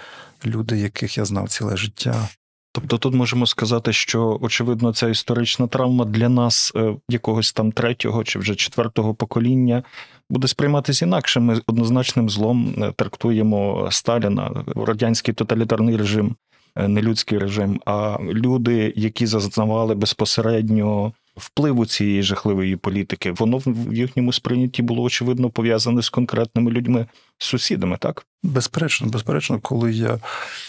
люди, 0.46 0.78
яких 0.78 1.18
я 1.18 1.26
знав 1.26 1.50
ціле 1.50 1.78
життя. 1.78 2.30
Тобто 2.72 2.98
тут 2.98 3.14
можемо 3.14 3.46
сказати, 3.46 3.94
що 3.94 4.38
очевидно 4.42 4.94
ця 4.94 5.10
історична 5.10 5.68
травма 5.68 6.06
для 6.06 6.30
нас 6.30 6.72
е, 6.76 6.96
якогось 7.10 7.54
там 7.54 7.72
третього 7.72 8.24
чи 8.24 8.40
вже 8.40 8.56
четвертого 8.56 9.14
покоління 9.14 9.84
буде 10.30 10.48
сприйматися 10.48 11.06
інакше. 11.06 11.40
Ми 11.40 11.62
однозначним 11.68 12.30
злом 12.30 12.84
е, 12.84 12.94
трактуємо 12.96 13.88
Сталіна, 13.92 14.64
радянський 14.76 15.34
тоталітарний 15.34 15.98
режим, 15.98 16.36
е, 16.80 16.88
нелюдський 16.88 17.38
режим. 17.38 17.82
А 17.86 18.18
люди, 18.22 18.94
які 18.96 19.26
зазнавали 19.26 19.96
безпосередньо 19.96 21.14
впливу 21.40 21.86
цієї 21.86 22.24
жахливої 22.24 22.76
політики, 22.76 23.32
воно 23.32 23.58
в 23.66 23.94
їхньому 23.94 24.34
сприйнятті 24.34 24.82
було 24.82 25.04
очевидно 25.04 25.50
пов'язане 25.50 26.02
з 26.02 26.10
конкретними 26.10 26.72
людьми, 26.72 27.06
з 27.38 27.46
сусідами, 27.46 27.98
так? 27.98 28.26
Безперечно, 28.44 29.08
безперечно, 29.08 29.60
коли 29.60 29.94
я 29.94 30.20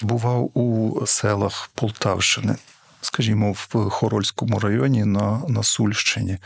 бував 0.03 0.59
у 0.59 0.97
селах 1.07 1.71
Полтавщини, 1.75 2.57
скажімо, 3.01 3.53
в 3.53 3.91
Хорольському 3.91 4.59
районі 4.59 5.05
на, 5.05 5.43
на 5.49 5.63
Сульщині. 5.63 6.39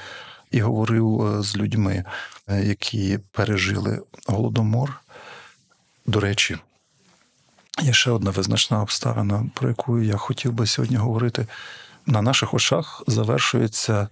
І 0.51 0.61
говорив 0.61 1.23
е, 1.23 1.43
з 1.43 1.57
людьми, 1.57 2.05
е, 2.49 2.65
які 2.65 3.19
пережили 3.33 4.03
голодомор. 4.27 5.01
До 6.07 6.21
речі, 6.21 6.57
є 7.83 7.93
ще 7.93 8.11
одна 8.11 8.31
визначна 8.31 8.83
обставина, 8.83 9.47
про 9.55 9.69
яку 9.69 10.01
я 10.01 10.17
хотів 10.17 10.53
би 10.53 10.67
сьогодні 10.67 10.97
говорити 10.97 11.47
на 12.07 12.23
наших 12.23 12.55
очах 12.55 13.03
завершується 13.07 14.09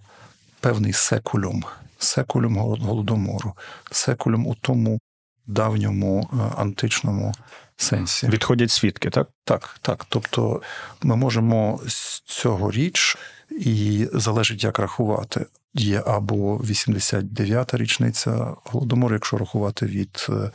певний 0.61 0.92
секулюм, 0.92 1.64
секулюм 1.98 2.57
голодомору, 2.57 3.53
секулюм 3.90 4.46
у 4.46 4.55
тому 4.55 4.98
давньому 5.46 6.31
е, 6.33 6.61
античному 6.61 7.33
сенсі. 7.77 8.27
Відходять 8.29 8.70
свідки, 8.70 9.11
так? 9.11 9.29
Так, 9.44 9.77
так. 9.83 10.07
Тобто 10.09 10.62
ми 11.03 11.16
можемо 11.16 11.81
з 11.87 12.20
цього 12.20 12.70
річ, 12.70 13.16
і 13.61 14.09
залежить, 14.12 14.64
як 14.64 14.79
рахувати. 14.79 15.46
Є 15.75 16.03
або 16.07 16.57
89-та 16.57 17.77
річниця 17.77 18.55
голодомору, 18.64 19.14
якщо 19.14 19.38
рахувати 19.38 19.87
від 19.87 20.27
е, 20.29 20.51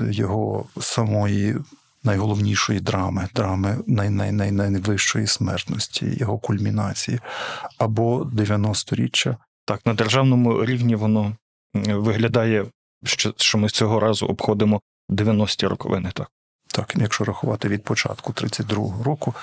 його 0.00 0.64
самої 0.80 1.56
найголовнішої 2.04 2.80
драми, 2.80 3.28
драми 3.34 3.78
най, 3.86 4.10
най, 4.10 4.32
най, 4.32 4.50
найвищої 4.52 5.26
смертності, 5.26 6.16
його 6.18 6.38
кульмінації, 6.38 7.20
або 7.78 8.22
90-річчя. 8.22 9.36
Так, 9.64 9.86
на 9.86 9.94
державному 9.94 10.64
рівні 10.64 10.94
воно 10.94 11.36
виглядає, 11.74 12.66
що 13.04 13.34
що 13.36 13.58
ми 13.58 13.68
цього 13.68 14.00
разу 14.00 14.26
обходимо 14.26 14.80
90-ті 15.10 15.66
роковини. 15.66 16.10
Так, 16.14 16.30
Так, 16.72 16.94
якщо 16.96 17.24
рахувати 17.24 17.68
від 17.68 17.84
початку 17.84 18.32
32-го 18.32 19.04
року, 19.04 19.34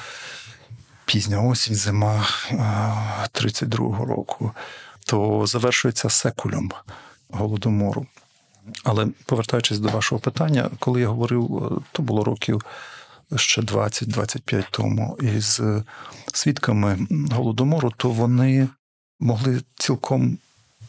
пізня 1.05 1.41
осінь, 1.41 1.75
зима 1.75 2.27
32-го 3.33 4.05
року, 4.05 4.51
то 5.05 5.47
завершується 5.47 6.09
секулем 6.09 6.71
голодомору. 7.29 8.05
Але 8.83 9.07
повертаючись 9.25 9.79
до 9.79 9.89
вашого 9.89 10.19
питання, 10.19 10.69
коли 10.79 11.01
я 11.01 11.07
говорив, 11.07 11.43
е, 11.57 11.81
то 11.91 12.03
було 12.03 12.23
років 12.23 12.61
ще 13.35 13.61
20-25 13.61 14.65
тому, 14.71 15.17
із 15.21 15.59
е, 15.59 15.83
свідками 16.33 17.07
голодомору, 17.31 17.93
то 17.97 18.09
вони 18.09 18.67
могли 19.19 19.61
цілком 19.75 20.37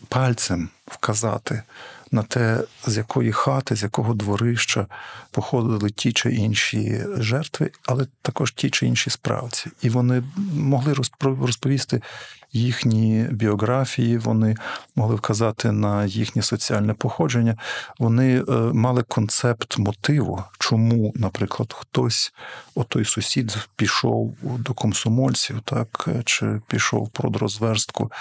пальцем 0.08 0.68
вказати 0.86 1.62
на 2.10 2.22
те, 2.22 2.64
з 2.86 2.96
якої 2.96 3.32
хати, 3.32 3.76
з 3.76 3.82
якого 3.82 4.14
дворища 4.14 4.86
походили 5.30 5.90
ті 5.90 6.12
чи 6.12 6.34
інші 6.34 7.04
жертви, 7.16 7.70
але 7.86 8.06
також 8.22 8.52
ті 8.52 8.70
чи 8.70 8.86
інші 8.86 9.10
справці. 9.10 9.70
І 9.82 9.88
вони 9.90 10.22
могли 10.54 10.94
розповісти 11.20 12.02
їхні 12.52 13.26
біографії, 13.30 14.18
вони 14.18 14.56
могли 14.96 15.14
вказати 15.14 15.72
на 15.72 16.04
їхнє 16.04 16.42
соціальне 16.42 16.94
походження. 16.94 17.56
Вони 17.98 18.40
е, 18.40 18.52
мали 18.52 19.02
концепт 19.02 19.78
мотиву, 19.78 20.44
чому, 20.58 21.12
наприклад, 21.16 21.72
хтось, 21.72 22.32
отой 22.74 23.04
сусід, 23.04 23.68
пішов 23.76 24.36
до 24.42 24.74
комсомольців, 24.74 25.60
так 25.64 26.08
чи 26.24 26.60
пішов 26.66 27.08
про 27.08 27.30
розверстку, 27.30 28.12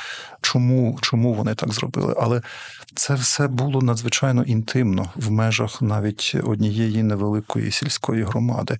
чому, 0.41 0.97
чому 1.01 1.33
вони 1.33 1.55
так 1.55 1.73
зробили. 1.73 2.15
Але 2.17 2.41
це 2.95 3.13
все 3.13 3.47
було 3.47 3.81
надзвичайно 3.81 4.43
інтимно 4.43 5.09
в 5.15 5.31
межах 5.31 5.81
навіть 5.81 6.35
однієї 6.43 7.03
невеликої 7.03 7.71
сільської 7.71 8.23
громади. 8.23 8.77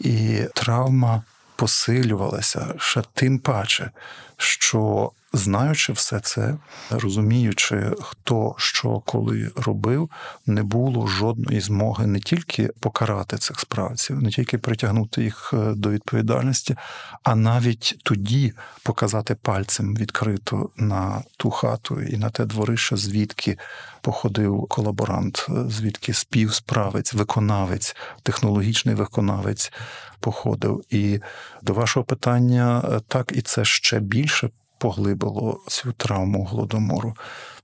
І 0.00 0.40
травма 0.54 1.22
посилювалася 1.56 2.74
ще 2.78 3.02
тим 3.14 3.38
паче, 3.38 3.90
що 4.36 5.10
знаючи 5.36 5.92
все 5.92 6.20
це, 6.20 6.56
розуміючи, 6.90 7.92
хто 8.00 8.54
що 8.58 9.02
коли 9.06 9.50
робив, 9.56 10.10
не 10.46 10.62
було 10.62 11.06
жодної 11.06 11.60
змоги 11.60 12.06
не 12.06 12.20
тільки 12.20 12.70
покарати 12.80 13.36
цих 13.36 13.60
справців, 13.60 14.22
не 14.22 14.30
тільки 14.30 14.58
притягнути 14.58 15.22
їх 15.22 15.50
е, 15.52 15.74
до 15.74 15.90
відповідальності, 15.90 16.76
а 17.22 17.34
навіть 17.34 17.96
тоді 18.02 18.52
показати 18.82 19.34
пальцем 19.34 19.96
відкрито 19.96 20.70
на 20.76 21.22
ту 21.36 21.50
хату 21.50 22.00
і 22.00 22.16
на 22.16 22.30
те 22.30 22.44
дворище, 22.44 22.96
звідки 22.96 23.58
походив 24.00 24.66
колаборант, 24.68 25.46
е, 25.48 25.52
звідки 25.68 26.12
співсправець, 26.12 27.14
виконавець, 27.14 27.96
технологічний 28.22 28.94
виконавець 28.94 29.72
походив. 30.20 30.82
І 30.90 31.20
до 31.62 31.74
вашого 31.74 32.04
питання, 32.04 32.82
е, 32.84 33.00
так 33.08 33.32
і 33.34 33.42
це 33.42 33.64
ще 33.64 34.00
більше 34.00 34.50
поглибило 34.78 35.60
цю 35.68 35.92
травму 35.92 36.44
голодомору. 36.44 37.16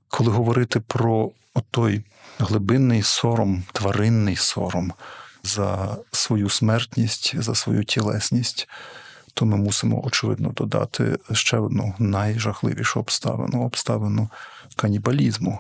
Коли 0.09 0.31
говорити 0.31 0.81
про 0.81 1.31
той 1.71 2.05
глибинний 2.39 3.03
сором, 3.03 3.63
тваринний 3.73 4.37
сором 4.37 4.93
за 5.45 5.97
свою 6.13 6.51
смертність, 6.51 7.43
за 7.43 7.55
свою 7.55 7.85
тілесність, 7.85 8.69
то 9.35 9.47
ми 9.47 9.57
мусимо, 9.57 10.05
очевидно, 10.05 10.49
додати 10.49 11.19
ще 11.33 11.59
одну 11.59 11.95
найжахливішу 11.99 13.01
обставину 13.01 13.65
обставину 13.65 14.29
канібалізму. 14.77 15.59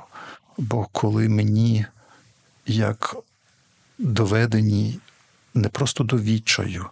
Бо 0.59 0.87
коли 0.93 1.29
мені, 1.29 1.87
як 2.67 3.17
доведені 3.99 4.99
не 5.55 5.69
просто 5.69 6.05
до 6.05 6.17
відчаю, 6.17 6.87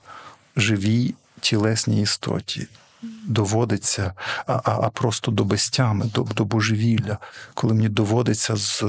живій 0.56 1.14
тілесній 1.40 2.02
істоті, 2.02 2.68
доводиться, 3.02 4.14
а, 4.46 4.52
а, 4.52 4.78
а 4.82 4.90
просто 4.90 5.30
до 5.30 5.44
безтями, 5.44 6.06
до, 6.14 6.22
до 6.22 6.44
божевілля, 6.44 7.18
коли 7.54 7.74
мені 7.74 7.88
доводиться 7.88 8.56
з 8.56 8.84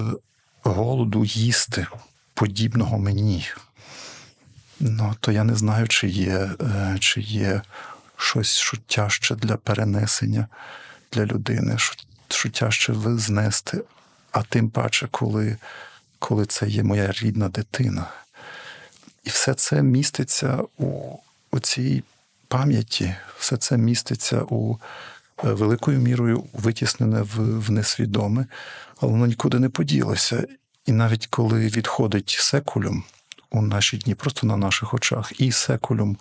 голоду 0.63 1.25
їсти 1.25 1.87
подібного 2.33 2.97
мені, 2.97 3.47
ну 4.79 5.15
то 5.19 5.31
я 5.31 5.43
не 5.43 5.55
знаю, 5.55 5.87
чи 5.87 6.07
є, 6.07 6.49
е, 6.61 6.97
чи 6.99 7.21
є 7.21 7.61
щось, 8.17 8.55
що 8.57 8.77
тяжче 8.77 9.35
для 9.35 9.57
перенесення 9.57 10.47
для 11.11 11.25
людини, 11.25 11.77
що, 11.77 11.95
що 12.29 12.49
тяжче 12.49 12.93
знести, 13.05 13.83
а 14.31 14.43
тим 14.43 14.69
паче, 14.69 15.07
коли, 15.11 15.57
коли 16.19 16.45
це 16.45 16.67
є 16.67 16.83
моя 16.83 17.11
рідна 17.11 17.49
дитина. 17.49 18.05
І 19.23 19.29
все 19.29 19.53
це 19.53 19.81
міститься 19.81 20.59
у, 20.77 21.17
у 21.51 21.59
цій 21.59 22.03
пам'яті, 22.51 23.15
все 23.39 23.57
це 23.57 23.77
міститься 23.77 24.41
у 24.49 24.77
е, 25.43 25.53
великою 25.53 25.99
мірою 25.99 26.43
витіснене 26.53 27.21
в, 27.21 27.59
в 27.59 27.71
несвідоме, 27.71 28.45
але 28.99 29.11
воно 29.11 29.25
нікуди 29.25 29.59
не 29.59 29.69
поділося. 29.69 30.47
І 30.85 30.91
навіть 30.91 31.27
коли 31.27 31.67
відходить 31.67 32.37
секулюм 32.39 33.03
у 33.51 33.61
наші 33.61 33.97
дні, 33.97 34.15
просто 34.15 34.47
на 34.47 34.57
наших 34.57 34.93
очах, 34.93 35.41
і 35.41 35.51
секулюм 35.51 36.17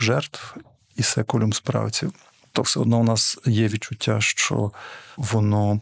жертв, 0.00 0.56
і 0.96 1.02
секулюм 1.02 1.52
справців, 1.52 2.12
то 2.52 2.62
все 2.62 2.80
одно 2.80 3.00
у 3.00 3.04
нас 3.04 3.38
є 3.44 3.68
відчуття, 3.68 4.20
що 4.20 4.72
воно 5.16 5.80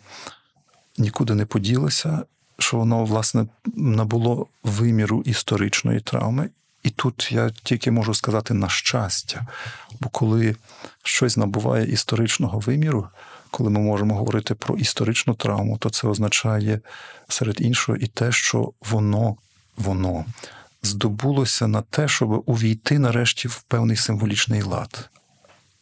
нікуди 0.99 1.35
не 1.35 1.47
поділося, 1.47 2.23
що 2.59 2.77
воно, 2.77 3.05
власне, 3.05 3.47
набуло 3.77 4.47
виміру 4.63 5.23
історичної 5.23 6.01
травми. 6.01 6.51
І 6.89 6.91
тут 6.91 7.33
я 7.33 7.51
тільки 7.63 7.91
можу 7.91 8.15
сказати 8.15 8.55
на 8.55 8.69
щастя, 8.69 9.47
бо 10.01 10.09
коли 10.09 10.57
щось 11.03 11.37
набуває 11.37 11.93
історичного 11.93 12.59
виміру, 12.59 13.09
коли 13.51 13.71
ми 13.71 13.81
можемо 13.81 14.15
говорити 14.15 14.55
про 14.55 14.77
історичну 14.77 15.35
травму, 15.35 15.79
то 15.79 15.91
це 15.91 16.09
означає 16.09 16.81
серед 17.29 17.61
іншого 17.61 17.99
і 17.99 18.07
те, 18.07 18.33
що 18.33 18.73
воно, 18.81 19.37
воно 19.77 20.25
здобулося 20.83 21.67
на 21.67 21.83
те, 21.83 22.09
щоб 22.09 22.43
увійти 22.47 22.99
нарешті 22.99 23.49
в 23.49 23.63
певний 23.63 23.97
символічний 23.97 24.63
лад. 24.63 25.11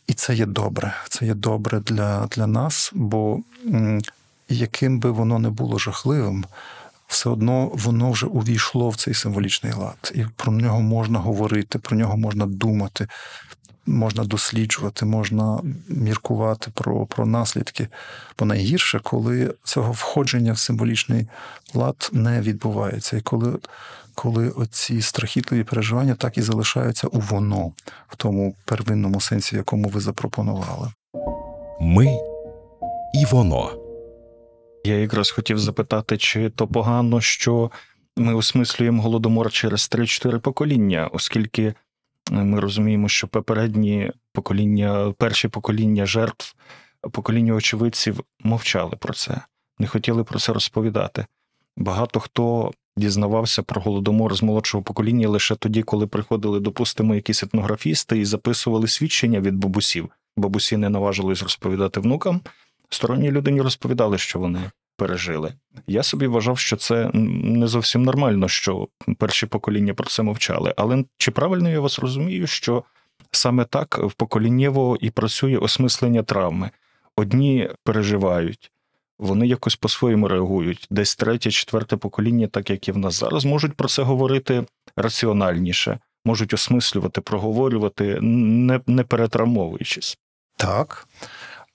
І 0.07 0.12
це 0.12 0.35
є 0.35 0.47
добре. 0.47 0.95
Це 1.09 1.27
є 1.27 1.35
добре 1.35 1.81
для, 1.81 2.27
для 2.27 2.47
нас, 2.47 2.90
бо 2.95 3.40
яким 4.49 5.01
би 5.01 5.11
воно 5.11 5.38
не 5.38 5.51
було 5.51 5.79
жахливим, 5.79 6.45
все 7.07 7.31
одно 7.31 7.71
воно 7.75 8.11
вже 8.11 8.27
увійшло 8.27 8.88
в 8.88 8.97
цей 8.97 9.14
символічний 9.14 9.73
лад, 9.73 10.12
і 10.14 10.25
про 10.37 10.53
нього 10.53 10.81
можна 10.81 11.19
говорити, 11.19 11.79
про 11.79 11.97
нього 11.97 12.16
можна 12.16 12.47
думати, 12.47 13.09
можна 13.87 14.25
досліджувати, 14.25 15.07
можна 15.07 15.61
міркувати 15.88 16.71
про, 16.75 17.07
про 17.07 17.27
наслідки. 17.27 17.88
Бо 18.38 18.45
найгірше, 18.45 19.01
коли 19.03 19.55
цього 19.64 19.92
входження 19.92 20.53
в 20.53 20.59
символічний 20.59 21.27
лад 21.75 22.11
не 22.12 22.40
відбувається, 22.40 23.16
і 23.16 23.21
коли. 23.21 23.59
Коли 24.19 24.49
оці 24.51 25.03
страхітливі 25.03 25.64
переживання 25.64 26.14
так 26.14 26.38
і 26.38 26.42
залишаються 26.42 27.07
у 27.07 27.21
воно, 27.21 27.73
в 28.09 28.16
тому 28.16 28.55
первинному 28.64 29.21
сенсі, 29.21 29.57
якому 29.57 29.88
ви 29.88 30.01
запропонували. 30.01 30.90
Ми 31.81 32.07
і 33.14 33.25
воно. 33.31 33.86
Я 34.87 34.94
якраз 34.94 35.31
хотів 35.31 35.59
запитати, 35.59 36.18
чи 36.18 36.51
то 36.51 36.66
погано, 36.66 37.20
що 37.20 37.70
ми 38.16 38.35
осмислюємо 38.35 39.03
голодомор 39.03 39.53
через 39.53 39.81
3-4 39.81 40.38
покоління, 40.38 41.11
оскільки 41.12 41.62
е, 41.62 41.75
ми 42.31 42.61
розуміємо, 42.61 43.09
що 43.09 43.29
попередні 43.29 44.12
покоління, 44.33 45.14
перші 45.18 45.49
покоління 45.49 46.07
жертв, 46.07 46.55
покоління 47.12 47.55
очевидців 47.55 48.20
мовчали 48.42 48.96
про 48.96 49.14
це, 49.14 49.40
не 49.79 49.87
хотіли 49.87 50.25
про 50.25 50.38
це 50.38 50.53
розповідати. 50.53 51.27
Багато 51.77 52.20
хто 52.20 52.72
дізнавався 52.96 53.62
про 53.62 53.81
голодомор 53.81 54.35
з 54.35 54.42
молодшого 54.42 54.85
покоління 54.85 55.29
лише 55.29 55.55
тоді, 55.55 55.83
коли 55.83 56.07
приходили, 56.07 56.61
допустимо, 56.61 57.14
якісь 57.14 57.42
етнографісти 57.42 58.18
і 58.18 58.25
записували 58.25 58.88
свідчення 58.88 59.40
від 59.40 59.55
бабусів. 59.55 60.09
Бабусі 60.37 60.77
не 60.77 60.88
наважились 60.88 61.42
розповідати 61.42 62.01
внукам. 62.01 62.40
Сторонні 62.90 63.31
людині 63.31 63.61
розповідали, 63.61 64.18
що 64.18 64.38
вони 64.38 64.70
пережили. 64.96 65.53
Я 65.87 66.03
собі 66.03 66.27
вважав, 66.27 66.59
що 66.59 66.77
це 66.77 67.11
не 67.14 67.66
зовсім 67.66 68.03
нормально, 68.03 68.49
що 68.49 68.88
перші 69.18 69.46
покоління 69.46 69.94
про 69.94 70.07
це 70.07 70.22
мовчали. 70.22 70.75
Але 70.77 71.05
чи 71.16 71.31
правильно 71.31 71.70
я 71.70 71.81
вас 71.81 71.99
розумію, 71.99 72.46
що 72.46 72.85
саме 73.31 73.64
так 73.64 73.99
в 73.99 74.12
поколіннєво 74.12 74.96
і 75.01 75.11
працює 75.11 75.57
осмислення 75.57 76.22
травми? 76.22 76.70
Одні 77.16 77.70
переживають, 77.85 78.72
вони 79.18 79.46
якось 79.46 79.77
по-своєму 79.77 80.29
реагують. 80.29 80.87
Десь 80.90 81.16
третє, 81.16 81.51
четверте 81.51 81.96
покоління, 81.96 82.46
так 82.46 82.70
як 82.70 82.88
і 82.88 82.92
в 82.92 82.99
нас 82.99 83.14
зараз, 83.14 83.44
можуть 83.44 83.75
про 83.75 83.88
це 83.88 84.03
говорити 84.03 84.64
раціональніше, 84.96 85.99
можуть 86.25 86.55
осмислювати, 86.55 87.20
проговорювати, 87.20 88.18
не, 88.20 88.81
не 88.87 89.03
перетравмовуючись. 89.05 90.18
Так, 90.57 91.09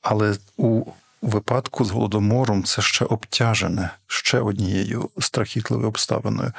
але 0.02 0.36
у 0.58 0.84
випадку 1.22 1.86
з 1.86 1.92
голодомором 1.92 2.64
це 2.64 2.82
ще 2.82 3.06
обтяжене 3.06 3.90
ще 4.08 4.40
однією 4.40 5.10
страхітливою 5.20 5.88
обставиною. 5.88 6.54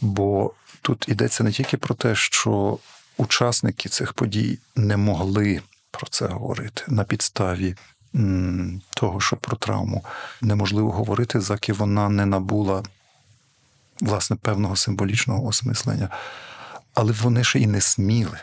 Бо 0.00 0.52
тут 0.82 1.08
йдеться 1.08 1.44
не 1.44 1.52
тільки 1.52 1.76
про 1.76 1.94
те, 1.94 2.14
що 2.14 2.78
учасники 3.16 3.88
цих 3.88 4.12
подій 4.12 4.58
не 4.76 4.96
могли 4.96 5.60
про 5.90 6.06
це 6.10 6.26
говорити 6.26 6.82
на 6.88 7.04
підставі 7.04 7.74
того, 8.94 9.20
що 9.20 9.36
про 9.36 9.56
травму 9.56 10.04
неможливо 10.40 10.90
говорити, 10.90 11.40
заки 11.40 11.72
вона 11.72 12.08
не 12.08 12.26
набула 12.26 12.82
власне 14.00 14.36
певного 14.36 14.76
символічного 14.76 15.46
осмислення, 15.46 16.08
але 16.94 17.12
вони 17.12 17.44
ще 17.44 17.58
і 17.58 17.66
не 17.66 17.80
сміли. 17.80 18.38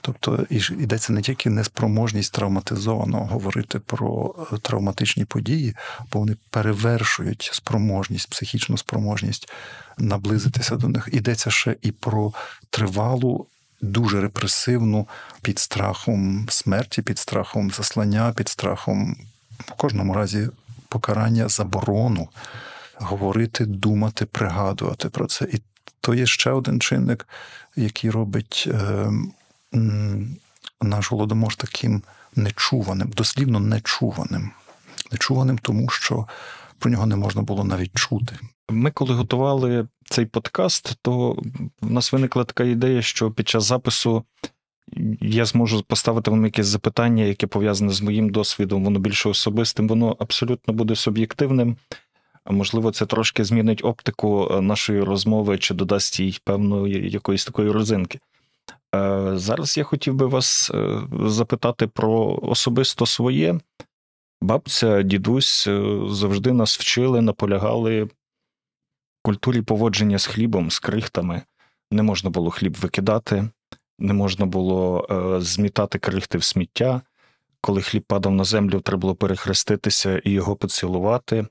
Тобто 0.00 0.46
йдеться 0.50 1.12
не 1.12 1.22
тільки 1.22 1.50
неспроможність 1.50 2.32
травматизованого 2.32 3.26
говорити 3.26 3.78
про 3.78 4.34
е, 4.52 4.58
травматичні 4.58 5.24
події, 5.24 5.76
бо 6.12 6.18
вони 6.18 6.36
перевершують 6.50 7.50
спроможність, 7.52 8.30
психічну 8.30 8.78
спроможність 8.78 9.52
наблизитися 9.98 10.76
до 10.76 10.88
них. 10.88 11.08
Йдеться 11.12 11.50
ще 11.50 11.76
і 11.82 11.92
про 11.92 12.32
тривалу, 12.70 13.46
дуже 13.82 14.20
репресивну 14.20 15.08
під 15.42 15.58
страхом 15.58 16.46
смерті, 16.50 17.02
під 17.02 17.18
страхом 17.18 17.70
заслання, 17.70 18.32
під 18.36 18.48
страхом 18.48 19.16
в 19.58 19.72
кожному 19.72 20.14
разі 20.14 20.48
покарання, 20.88 21.48
заборону 21.48 22.28
говорити, 22.94 23.64
думати, 23.64 24.26
пригадувати 24.26 25.08
про 25.08 25.26
це. 25.26 25.44
І 25.44 25.60
то 26.00 26.14
є 26.14 26.26
ще 26.26 26.50
один 26.50 26.80
чинник, 26.80 27.28
який 27.76 28.10
робить. 28.10 28.68
Наш 30.82 31.10
голодомор 31.12 31.54
таким 31.54 32.02
нечуваним, 32.36 33.08
дослівно 33.08 33.60
нечуваним. 33.60 34.50
Нечуваним, 35.12 35.58
тому 35.58 35.88
що 35.88 36.26
про 36.78 36.90
нього 36.90 37.06
не 37.06 37.16
можна 37.16 37.42
було 37.42 37.64
навіть 37.64 37.98
чути. 37.98 38.38
Ми, 38.70 38.90
коли 38.90 39.14
готували 39.14 39.86
цей 40.04 40.26
подкаст, 40.26 40.98
то 41.02 41.36
в 41.80 41.90
нас 41.90 42.12
виникла 42.12 42.44
така 42.44 42.64
ідея, 42.64 43.02
що 43.02 43.30
під 43.30 43.48
час 43.48 43.64
запису 43.64 44.24
я 45.20 45.44
зможу 45.44 45.82
поставити 45.82 46.30
вам 46.30 46.44
якесь 46.44 46.66
запитання, 46.66 47.24
яке 47.24 47.46
пов'язане 47.46 47.92
з 47.92 48.02
моїм 48.02 48.30
досвідом, 48.30 48.84
воно 48.84 48.98
більше 48.98 49.28
особистим, 49.28 49.88
воно 49.88 50.16
абсолютно 50.18 50.74
буде 50.74 50.96
суб'єктивним. 50.96 51.76
А 52.44 52.52
можливо, 52.52 52.90
це 52.90 53.06
трошки 53.06 53.44
змінить 53.44 53.84
оптику 53.84 54.48
е, 54.50 54.60
нашої 54.60 55.00
розмови 55.00 55.58
чи 55.58 55.74
додасть 55.74 56.20
їй 56.20 56.40
певної 56.44 57.10
якоїсь 57.10 57.44
такої 57.44 57.70
розинки. 57.70 58.20
Е, 58.94 59.32
Зараз 59.34 59.76
я 59.78 59.84
хотів 59.84 60.14
би 60.14 60.26
вас 60.26 60.70
е, 60.74 61.00
запитати 61.26 61.86
про 61.86 62.38
особисто 62.42 63.06
своє. 63.06 63.60
Бабця, 64.40 65.02
дідусь 65.02 65.66
е, 65.66 66.00
завжди 66.08 66.52
нас 66.52 66.78
вчили, 66.78 67.20
наполягали 67.20 68.08
культурі 69.22 69.62
поводження 69.62 70.18
з 70.18 70.26
хлібом, 70.26 70.70
з 70.70 70.78
крихтами. 70.78 71.42
Не 71.90 72.02
можна 72.02 72.30
було 72.30 72.50
хліб 72.50 72.76
викидати, 72.76 73.48
не 73.98 74.12
можна 74.12 74.46
було 74.46 75.06
змітати 75.40 75.98
крихти 75.98 76.38
в 76.38 76.44
сміття. 76.44 77.00
Коли 77.60 77.82
хліб 77.82 78.02
падав 78.02 78.32
на 78.32 78.44
землю, 78.44 78.80
треба 78.80 79.00
було 79.00 79.14
перехреститися 79.14 80.18
і 80.18 80.30
його 80.30 80.56
поцілувати. 80.56 81.46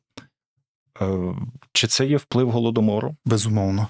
Чи 1.74 1.88
це 1.88 2.06
є 2.06 2.18
вплив 2.18 2.52
голодомору? 2.52 3.16
Безумовно. 3.26 3.88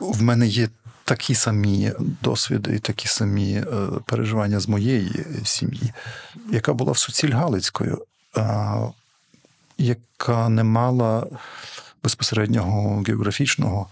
В 0.00 0.22
мене 0.22 0.46
є 0.46 0.68
такі 1.08 1.34
самі 1.34 1.92
досвіди 1.98 2.76
і 2.76 2.78
такі 2.78 3.08
самі 3.08 3.52
е, 3.52 3.64
переживання 4.06 4.60
з 4.60 4.68
моєї 4.68 5.26
сім'ї, 5.44 5.92
яка 6.50 6.72
була 6.72 6.92
в 6.92 6.98
суціль 6.98 7.32
Галицькою, 7.32 8.04
яка 9.78 10.48
не 10.48 10.64
мала 10.64 11.26
безпосереднього 12.02 13.02
географічного 13.06 13.86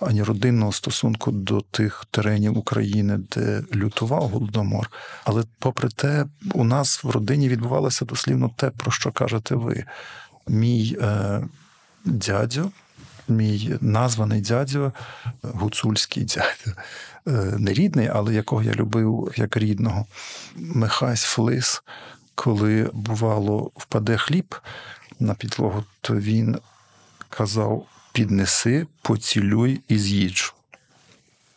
ані 0.00 0.22
родинного 0.22 0.72
стосунку 0.72 1.30
до 1.32 1.60
тих 1.60 2.06
теренів 2.10 2.58
України, 2.58 3.20
де 3.30 3.62
лютував 3.74 4.28
голодомор. 4.28 4.90
Але 5.24 5.44
попри 5.58 5.88
те, 5.88 6.26
у 6.54 6.64
нас 6.64 7.04
в 7.04 7.10
родині 7.10 7.48
відбувалося 7.48 8.04
дослівно 8.04 8.50
те, 8.56 8.70
про 8.70 8.90
що 8.90 9.12
кажете 9.12 9.54
ви. 9.54 9.84
Мій 10.48 10.96
е, 11.00 11.42
дядю, 12.04 12.72
мій 13.32 13.76
названий 13.80 14.40
дядю, 14.40 14.92
гуцульський 15.42 16.24
дядю, 16.24 16.76
е, 17.26 17.30
не 17.58 17.72
рідний, 17.72 18.08
але 18.08 18.34
якого 18.34 18.62
я 18.62 18.72
любив 18.72 19.32
як 19.36 19.56
рідного, 19.56 20.06
Михась 20.56 21.22
Флис, 21.22 21.82
коли 22.34 22.90
бувало 22.92 23.70
впаде 23.76 24.16
хліб 24.16 24.54
на 25.20 25.34
підлогу, 25.34 25.84
то 26.00 26.14
він 26.14 26.58
казав: 27.28 27.86
піднеси, 28.12 28.86
поцілюй 29.02 29.80
і 29.88 29.98
з'їдж. 29.98 30.50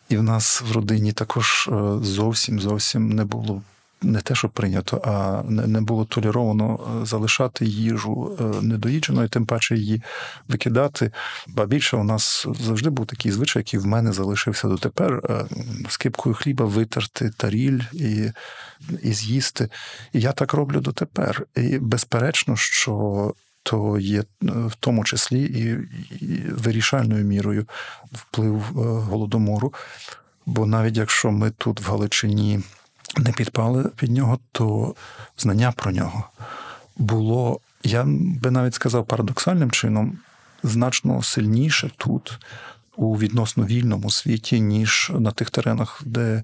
І 0.09 0.17
в 0.17 0.23
нас 0.23 0.61
в 0.61 0.71
родині 0.71 1.11
також 1.11 1.69
е, 1.71 1.97
зовсім 2.01 2.59
зовсім 2.59 3.09
не 3.09 3.25
було 3.25 3.61
не 4.05 4.21
те, 4.21 4.35
що 4.35 4.49
прийнято, 4.49 5.01
а 5.05 5.43
не 5.49 5.81
було 5.81 6.05
толеровано 6.05 6.79
е, 7.01 7.05
залишати 7.05 7.65
їжу 7.65 8.37
е, 8.39 8.43
недоїдженою, 8.61 9.29
тим 9.29 9.45
паче 9.45 9.75
її 9.75 10.01
викидати. 10.47 11.11
Ба 11.47 11.65
більше 11.65 11.97
у 11.97 12.03
нас 12.03 12.47
завжди 12.59 12.89
був 12.89 13.05
такий 13.05 13.31
звичай, 13.31 13.59
який 13.59 13.79
в 13.79 13.85
мене 13.85 14.13
залишився 14.13 14.67
дотепер: 14.67 15.21
е, 15.29 15.45
скипкою 15.89 16.35
хліба 16.35 16.65
витерти 16.65 17.31
таріль 17.37 17.81
і, 17.93 18.31
і 19.03 19.13
з'їсти. 19.13 19.69
І 20.13 20.19
я 20.19 20.31
так 20.31 20.53
роблю 20.53 20.79
дотепер. 20.79 21.45
І 21.55 21.79
безперечно, 21.79 22.55
що. 22.55 23.33
То 23.67 23.99
є 23.99 24.23
в 24.41 24.75
тому 24.79 25.03
числі 25.03 25.41
і, 25.41 25.61
і 26.25 26.41
вирішальною 26.49 27.25
мірою 27.25 27.67
вплив 28.11 28.59
голодомору. 29.09 29.73
Бо 30.45 30.65
навіть 30.65 30.97
якщо 30.97 31.31
ми 31.31 31.51
тут 31.51 31.81
в 31.81 31.89
Галичині 31.89 32.59
не 33.17 33.31
підпали 33.31 33.89
під 33.95 34.11
нього, 34.11 34.39
то 34.51 34.95
знання 35.37 35.71
про 35.71 35.91
нього 35.91 36.23
було, 36.97 37.59
я 37.83 38.03
би 38.41 38.51
навіть 38.51 38.73
сказав, 38.73 39.05
парадоксальним 39.05 39.71
чином 39.71 40.17
значно 40.63 41.23
сильніше 41.23 41.91
тут, 41.97 42.39
у 42.97 43.17
відносно 43.17 43.65
вільному 43.65 44.11
світі, 44.11 44.61
ніж 44.61 45.11
на 45.19 45.31
тих 45.31 45.49
теренах, 45.49 46.01
де 46.05 46.43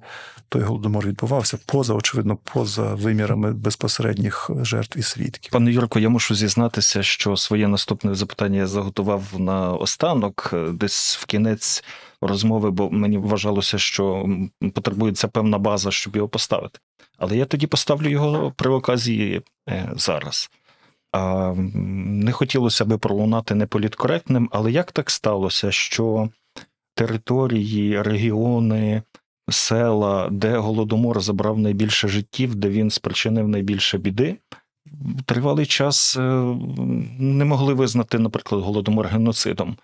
той 0.50 0.62
голодомор 0.62 1.08
відбувався, 1.08 1.58
поза, 1.66 1.94
очевидно, 1.94 2.38
поза 2.44 2.94
вимірами 2.94 3.54
безпосередніх 3.54 4.50
жертв 4.62 5.00
і 5.00 5.02
свідків. 5.02 5.52
Пане 5.52 5.72
Юрко, 5.72 6.00
я 6.00 6.10
мушу 6.10 6.36
зізнатися, 6.36 7.04
що 7.04 7.38
своє 7.38 7.68
наступне 7.68 8.16
запитання 8.16 8.58
я 8.58 8.68
заготував 8.68 9.24
на 9.38 9.74
останок, 9.74 10.54
десь 10.74 11.18
в 11.22 11.26
кінець 11.26 11.84
розмови, 12.22 12.72
бо 12.72 12.90
мені 12.90 13.18
вважалося, 13.18 13.78
що 13.78 14.30
потребується 14.74 15.28
певна 15.28 15.58
база, 15.58 15.92
щоб 15.92 16.16
його 16.16 16.28
поставити. 16.28 16.80
Але 17.18 17.38
я 17.38 17.46
тоді 17.46 17.68
поставлю 17.68 18.10
його 18.10 18.54
при 18.56 18.70
оказії 18.70 19.42
е, 19.70 19.92
зараз. 19.96 20.50
А, 21.12 21.54
Не 21.56 22.32
хотілося 22.32 22.86
би 22.86 22.98
пролунати 22.98 23.56
неполіткоректним, 23.56 24.50
але 24.52 24.72
як 24.72 24.92
так 24.92 25.10
сталося, 25.10 25.72
що 25.72 26.30
території, 26.96 28.02
регіони, 28.02 29.02
села, 29.50 30.30
де 30.32 30.58
голодомор 30.58 31.22
забрав 31.22 31.60
найбільше 31.60 32.08
життів, 32.08 32.56
де 32.56 32.70
він 32.70 32.90
спричинив 32.90 33.48
найбільше 33.48 33.98
біди, 33.98 34.38
тривалий 35.26 35.66
час 35.66 36.18
е, 36.18 36.22
не 37.20 37.46
могли 37.46 37.74
визнати, 37.74 38.20
наприклад, 38.20 38.62
голодомор 38.62 39.08
геноцидом. 39.08 39.78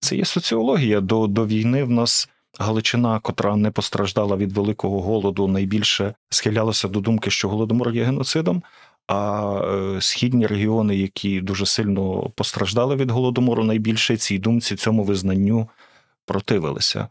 Це 0.00 0.16
є 0.16 0.24
соціологія. 0.24 1.00
До, 1.00 1.26
До 1.26 1.46
війни 1.46 1.84
в 1.84 1.90
нас. 1.90 2.28
Галичина, 2.58 3.20
котра 3.20 3.56
не 3.56 3.70
постраждала 3.70 4.36
від 4.36 4.52
великого 4.52 5.00
голоду, 5.00 5.48
найбільше 5.48 6.14
схилялася 6.30 6.88
до 6.88 7.00
думки, 7.00 7.30
що 7.30 7.48
голодомор 7.48 7.90
є 7.90 8.04
геноцидом. 8.04 8.62
А 9.06 9.52
е, 9.64 10.00
східні 10.00 10.46
регіони, 10.46 10.96
які 10.96 11.40
дуже 11.40 11.66
сильно 11.66 12.30
постраждали 12.36 12.96
від 12.96 13.10
голодомору, 13.10 13.64
найбільше 13.64 14.16
цій 14.16 14.38
думці 14.38 14.76
цьому 14.76 15.04
визнанню 15.04 15.68
противилися. 16.26 17.08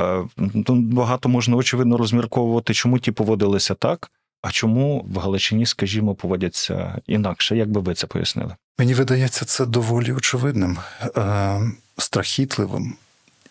Е, 0.00 0.24
багато 0.68 1.28
можна 1.28 1.56
очевидно 1.56 1.96
розмірковувати, 1.96 2.74
чому 2.74 2.98
ті 2.98 3.12
поводилися 3.12 3.74
так, 3.74 4.10
а 4.44 4.50
чому 4.50 5.06
в 5.08 5.18
Галичині, 5.18 5.66
скажімо, 5.66 6.14
поводяться 6.14 7.00
інакше. 7.06 7.56
Як 7.56 7.70
би 7.70 7.80
ви 7.80 7.94
це 7.94 8.06
пояснили? 8.06 8.54
Мені 8.78 8.94
видається 8.94 9.44
це 9.44 9.66
доволі 9.66 10.12
очевидним, 10.12 10.78
е, 11.16 11.60
страхітливим 11.98 12.96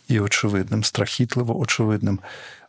і 0.07 0.19
очевидним, 0.19 0.83
страхітливо 0.83 1.59
очевидним. 1.59 2.19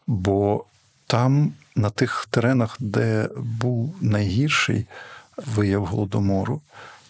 Бо 0.06 0.64
там, 1.06 1.52
на 1.76 1.90
тих 1.90 2.26
теренах, 2.30 2.76
де 2.80 3.28
був 3.36 3.96
найгірший 4.00 4.86
вияв 5.36 5.86
голодомору, 5.86 6.60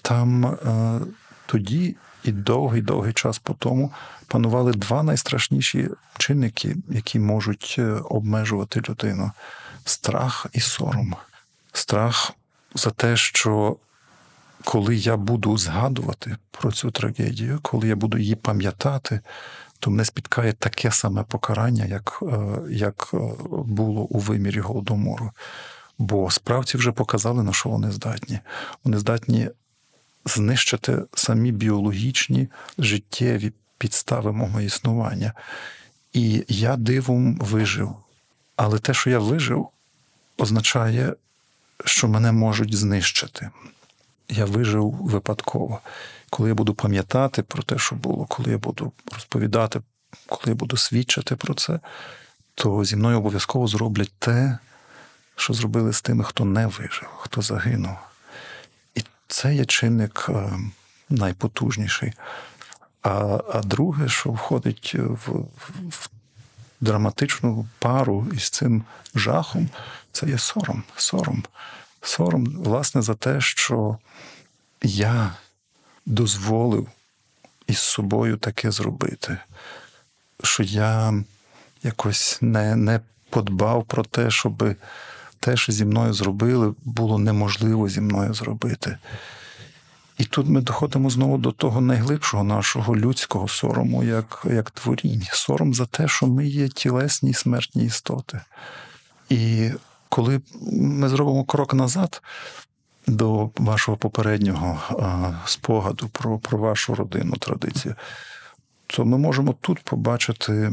там 0.02 0.46
е, 0.46 1.00
тоді 1.46 1.96
і 2.24 2.32
довгий-довгий 2.32 3.12
час 3.12 3.38
по 3.38 3.54
тому 3.54 3.92
панували 4.26 4.72
два 4.72 5.02
найстрашніші 5.02 5.88
чинники, 6.18 6.76
які 6.88 7.18
можуть 7.18 7.76
е, 7.78 7.82
обмежувати 8.04 8.82
людину: 8.88 9.30
страх 9.84 10.46
і 10.52 10.60
сором. 10.60 11.16
Страх 11.72 12.32
за 12.74 12.90
те, 12.90 13.16
що 13.16 13.76
коли 14.64 14.96
я 14.96 15.16
буду 15.16 15.58
згадувати 15.58 16.36
про 16.50 16.72
цю 16.72 16.90
трагедію, 16.90 17.58
коли 17.62 17.88
я 17.88 17.96
буду 17.96 18.18
її 18.18 18.34
пам'ятати, 18.34 19.20
то 19.78 19.90
мене 19.90 20.04
спіткає 20.04 20.52
таке 20.52 20.90
саме 20.90 21.22
покарання, 21.22 21.84
як 21.84 22.22
е, 22.22 22.58
як 22.70 23.10
е, 23.14 23.18
було 23.50 24.00
у 24.00 24.18
вимірі 24.18 24.60
голодомору. 24.60 25.30
Бо 25.98 26.30
справці 26.30 26.76
вже 26.76 26.92
показали, 26.92 27.42
на 27.42 27.52
що 27.52 27.68
вони 27.68 27.90
здатні. 27.90 28.40
Вони 28.84 28.98
здатні 28.98 29.50
знищити 30.24 31.02
самі 31.14 31.52
біологічні 31.52 32.48
життєві 32.78 33.52
підстави 33.78 34.32
мого 34.32 34.60
існування. 34.60 35.32
І 36.12 36.44
я 36.48 36.76
дивом 36.76 37.36
вижив. 37.36 37.94
Але 38.56 38.78
те, 38.78 38.94
що 38.94 39.10
я 39.10 39.18
вижив, 39.18 39.68
означає, 40.38 41.14
що 41.84 42.08
мене 42.08 42.32
можуть 42.32 42.76
знищити. 42.76 43.50
Я 44.28 44.44
вижив 44.44 44.90
випадково. 44.90 45.80
Коли 46.30 46.48
я 46.48 46.54
буду 46.54 46.74
пам'ятати 46.74 47.42
про 47.42 47.62
те, 47.62 47.78
що 47.78 47.96
було, 47.96 48.24
коли 48.24 48.50
я 48.50 48.58
буду 48.58 48.92
розповідати, 49.12 49.80
коли 50.26 50.42
я 50.46 50.54
буду 50.54 50.76
свідчити 50.76 51.36
про 51.36 51.54
це, 51.54 51.80
то 52.54 52.84
зі 52.84 52.96
мною 52.96 53.18
обов'язково 53.18 53.66
зроблять 53.66 54.12
те, 54.18 54.58
що 55.36 55.52
зробили 55.52 55.92
з 55.92 56.02
тими, 56.02 56.24
хто 56.24 56.44
не 56.44 56.66
вижив, 56.66 57.08
хто 57.18 57.42
загинув. 57.42 57.96
І 58.94 59.00
це 59.28 59.54
є 59.54 59.64
чинник 59.64 60.26
е, 60.28 60.52
найпотужніший. 61.08 62.12
А 63.02 63.40
а 63.54 63.60
друге, 63.60 64.08
що 64.08 64.30
входить 64.30 64.94
в, 64.94 65.30
в, 65.30 65.88
в 65.88 66.08
драматичну 66.84 67.66
пару 67.78 68.26
із 68.34 68.50
цим 68.50 68.84
жахом, 69.14 69.68
це 70.12 70.26
є 70.26 70.38
сором. 70.38 70.82
Сором. 70.96 71.44
Сором, 72.02 72.44
власне, 72.44 73.02
за 73.02 73.14
те, 73.14 73.40
що 73.40 73.98
я 74.82 75.32
дозволив 76.06 76.88
із 77.66 77.78
собою 77.78 78.36
таке 78.36 78.70
зробити, 78.70 79.38
що 80.42 80.62
я 80.62 81.24
якось 81.82 82.38
не 82.40 82.76
не 82.76 83.00
подбав 83.30 83.84
про 83.84 84.04
те, 84.04 84.30
щоб 84.30 84.74
те, 85.40 85.56
що 85.56 85.72
зі 85.72 85.84
мною 85.84 86.12
зробили, 86.12 86.74
було 86.84 87.18
неможливо 87.18 87.88
зі 87.88 88.00
мною 88.00 88.34
зробити. 88.34 88.98
І 90.18 90.24
тут 90.24 90.48
ми 90.48 90.60
доходимо 90.60 91.10
знову 91.10 91.38
до 91.38 91.52
того 91.52 91.80
найглибшого 91.80 92.44
нашого 92.44 92.96
людського 92.96 93.48
сорому, 93.48 94.04
як 94.04 94.46
як 94.50 94.70
творінь. 94.70 95.22
Сором 95.32 95.74
за 95.74 95.86
те, 95.86 96.08
що 96.08 96.26
ми 96.26 96.46
є 96.46 96.68
тілесні 96.68 97.34
смертні 97.34 97.84
істоти. 97.84 98.40
І 99.28 99.70
коли 100.08 100.40
ми 100.72 101.08
зробимо 101.08 101.44
крок 101.44 101.74
назад 101.74 102.22
до 103.06 103.50
вашого 103.56 103.96
попереднього 103.96 104.80
а, 105.02 105.32
спогаду 105.46 106.08
про, 106.08 106.38
про 106.38 106.58
вашу 106.58 106.94
родинну 106.94 107.36
традицію, 107.36 107.94
то 108.86 109.04
ми 109.04 109.18
можемо 109.18 109.54
тут 109.60 109.80
побачити, 109.80 110.72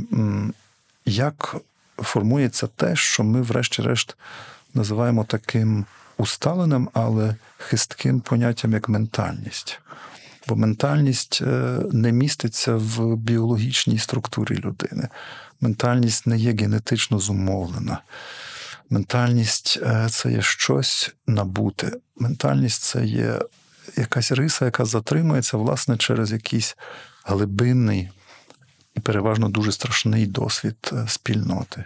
як 1.05 1.55
формується 1.97 2.67
те, 2.67 2.95
що 2.95 3.23
ми, 3.23 3.41
врешті-решт, 3.41 4.17
називаємо 4.73 5.23
таким 5.23 5.85
усталеним, 6.21 6.89
але 6.93 7.35
хистким 7.57 8.19
поняттям 8.19 8.73
як 8.73 8.89
ментальність. 8.89 9.79
Бо 10.47 10.55
ментальність 10.55 11.39
е, 11.41 11.79
не 11.91 12.11
міститься 12.11 12.75
в 12.75 13.15
біологічній 13.15 13.97
структурі 13.97 14.55
людини. 14.55 15.09
Ментальність 15.61 16.27
не 16.27 16.37
є 16.37 16.53
генетично 16.53 17.19
зумовлена. 17.19 18.01
Ментальність 18.89 19.79
е, 19.81 20.07
це 20.09 20.31
є 20.31 20.41
щось 20.41 21.11
набуте. 21.27 21.91
Ментальність 22.15 22.83
це 22.83 23.05
є 23.05 23.39
якась 23.97 24.31
риса, 24.31 24.65
яка 24.65 24.85
затримується, 24.85 25.57
власне, 25.57 25.97
через 25.97 26.31
якийсь 26.31 26.77
глибинний 27.25 28.09
і 28.95 28.99
переважно 28.99 29.49
дуже 29.49 29.71
страшний 29.71 30.25
досвід 30.25 30.91
е, 30.93 31.05
спільноти, 31.07 31.85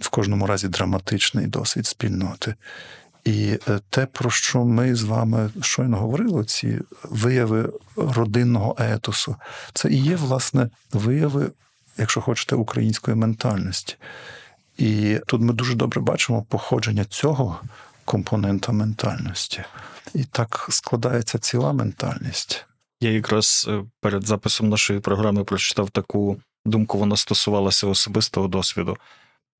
в 0.00 0.08
кожному 0.08 0.46
разі 0.46 0.68
драматичний 0.68 1.46
досвід 1.46 1.86
спільноти. 1.86 2.54
І 3.24 3.58
е, 3.68 3.80
те, 3.90 4.06
про 4.06 4.30
що 4.30 4.64
ми 4.64 4.94
з 4.94 5.02
вами 5.02 5.50
щойно 5.62 5.96
говорили, 5.96 6.44
ці 6.44 6.78
вияви 7.04 7.72
родинного 7.96 8.76
етосу, 8.78 9.36
це 9.74 9.90
і 9.90 9.96
є, 9.96 10.16
власне, 10.16 10.70
вияви, 10.92 11.50
якщо 11.98 12.20
хочете, 12.20 12.56
української 12.56 13.16
ментальності. 13.16 13.96
І 14.78 15.18
тут 15.26 15.40
ми 15.40 15.52
дуже 15.52 15.74
добре 15.74 16.00
бачимо 16.00 16.46
походження 16.48 17.04
цього 17.04 17.60
компонента 18.04 18.72
ментальності. 18.72 19.64
І 20.14 20.24
так 20.24 20.66
складається 20.70 21.38
ціла 21.38 21.72
ментальність. 21.72 22.66
Я 23.00 23.10
якраз 23.10 23.66
е, 23.68 23.84
перед 24.00 24.26
записом 24.26 24.68
нашої 24.68 25.00
програми 25.00 25.44
прочитав 25.44 25.90
таку 25.90 26.40
думку, 26.64 26.98
вона 26.98 27.16
стосувалася 27.16 27.86
особистого 27.86 28.48
досвіду. 28.48 28.96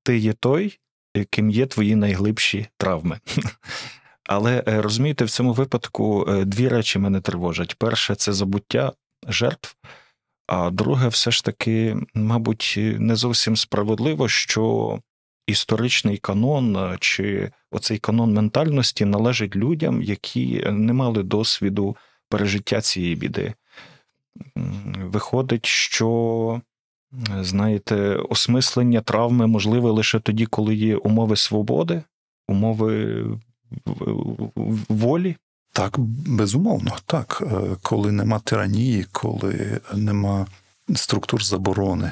Ти 0.03 0.17
є 0.17 0.33
той, 0.33 0.79
яким 1.15 1.49
є 1.49 1.65
твої 1.65 1.95
найглибші 1.95 2.67
травми. 2.77 3.19
Але 4.23 4.63
е, 4.67 4.81
розумієте, 4.81 5.25
в 5.25 5.29
цьому 5.29 5.53
випадку 5.53 6.25
е, 6.29 6.45
дві 6.45 6.67
речі 6.67 6.99
мене 6.99 7.21
тривожать: 7.21 7.75
перше 7.75 8.15
це 8.15 8.33
забуття 8.33 8.93
жертв, 9.27 9.75
а 10.47 10.69
друге, 10.69 11.07
все 11.07 11.31
ж 11.31 11.45
таки, 11.45 11.97
мабуть, 12.13 12.75
не 12.77 13.15
зовсім 13.15 13.55
справедливо, 13.55 14.29
що 14.29 14.99
історичний 15.47 16.17
канон 16.17 16.97
чи 16.99 17.51
оцей 17.71 17.97
канон 17.97 18.33
ментальності 18.33 19.05
належить 19.05 19.55
людям, 19.55 20.01
які 20.01 20.65
не 20.71 20.93
мали 20.93 21.23
досвіду 21.23 21.97
пережиття 22.29 22.81
цієї 22.81 23.15
біди. 23.15 23.53
Виходить, 24.95 25.65
що, 25.65 26.61
знаєте, 27.41 27.95
осмислення 28.15 29.01
травми 29.01 29.47
можливе 29.47 29.91
лише 29.91 30.19
тоді, 30.19 30.45
коли 30.45 30.75
є 30.75 30.95
умови 30.97 31.35
свободи, 31.35 32.03
умови 32.47 33.25
волі. 34.89 35.35
Так, 35.73 35.99
безумовно, 35.99 36.91
так. 37.05 37.43
Е, 37.51 37.75
коли 37.81 38.11
нема 38.11 38.39
тиранії, 38.39 39.05
коли 39.11 39.79
нема 39.93 40.47
структур 40.95 41.43
заборони 41.43 42.11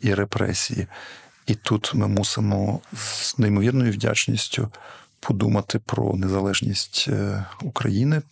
і 0.00 0.14
репресії. 0.14 0.86
І 1.46 1.54
тут 1.54 1.94
ми 1.94 2.08
мусимо 2.08 2.80
з 2.92 3.38
неймовірною 3.38 3.92
вдячністю 3.92 4.68
подумати 5.20 5.78
про 5.78 6.14
незалежність 6.14 7.06
е, 7.08 7.44
України, 7.62 8.22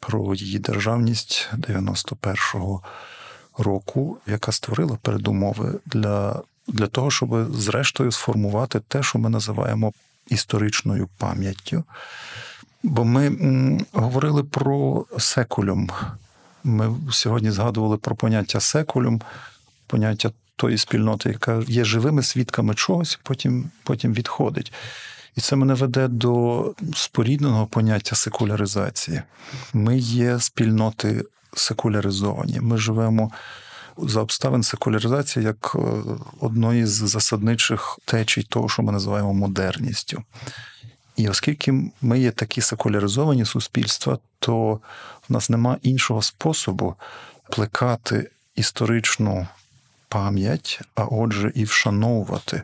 про 0.00 0.34
її 0.34 0.58
державність 0.58 1.48
91-го 1.54 2.82
року, 3.58 4.18
яка 4.26 4.52
створила 4.52 4.98
передумови 5.02 5.78
для, 5.86 6.42
для 6.68 6.86
того, 6.86 7.10
щоб 7.10 7.54
зрештою 7.54 8.12
сформувати 8.12 8.80
те, 8.88 9.02
що 9.02 9.18
ми 9.18 9.28
називаємо 9.30 9.92
історичною 10.28 11.08
пам'яттю. 11.18 11.84
Бо 12.82 13.04
ми 13.04 13.26
м, 13.26 13.86
говорили 13.92 14.44
про 14.44 15.06
секулюм. 15.18 15.90
Ми 16.64 16.96
сьогодні 17.10 17.50
згадували 17.50 17.96
про 17.96 18.16
поняття 18.16 18.60
секулюм, 18.60 19.20
поняття 19.86 20.30
тої 20.56 20.78
спільноти, 20.78 21.28
яка 21.28 21.62
є 21.68 21.84
живими 21.84 22.22
свідками 22.22 22.74
чогось, 22.74 23.20
потім, 23.22 23.70
потім 23.82 24.12
відходить. 24.14 24.72
І 25.36 25.40
це 25.40 25.56
мене 25.56 25.74
веде 25.74 26.08
до 26.08 26.74
спорідненого 26.94 27.66
поняття 27.66 28.16
секуляризації. 28.16 29.22
Ми 29.74 29.98
є 29.98 30.40
спільноти 30.40 31.24
секуляризовані. 31.52 32.60
Ми 32.60 32.78
живемо 32.78 33.30
за 33.98 34.20
обставин 34.20 34.62
секуляризації 34.62 35.44
як 35.44 35.72
е, 35.74 35.78
одної 36.40 36.86
з 36.86 36.90
засадничих 36.90 37.98
течій 38.04 38.42
того, 38.42 38.68
що 38.68 38.82
ми 38.82 38.92
називаємо 38.92 39.34
модерністю. 39.34 40.22
І 41.16 41.28
оскільки 41.28 41.92
ми 42.02 42.20
є 42.20 42.30
такі 42.30 42.60
секуляризовані 42.60 43.44
суспільства, 43.44 44.18
то 44.38 44.80
в 45.28 45.32
нас 45.32 45.50
нема 45.50 45.76
іншого 45.82 46.22
способу 46.22 46.94
плекати 47.50 48.30
історичну 48.54 49.46
пам'ять, 50.08 50.80
а 50.94 51.04
отже, 51.04 51.52
і 51.54 51.64
вшановувати 51.64 52.62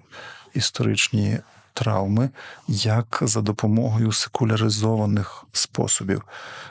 історичні 0.55 1.39
травми 1.77 2.31
як 2.69 3.19
за 3.23 3.41
допомогою 3.41 4.13
секуляризованих 4.13 5.45
способів. 5.53 6.23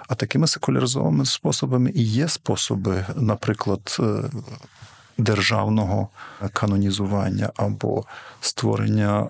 А 0.08 0.16
такими 0.16 0.48
секуляризованими 0.48 1.26
способами 1.26 1.92
і 1.96 2.04
є 2.04 2.28
способи, 2.28 3.06
наприклад, 3.16 3.98
е, 4.00 4.04
державного 5.18 6.10
канонізування 6.54 7.52
або 7.56 8.06
створення. 8.42 9.30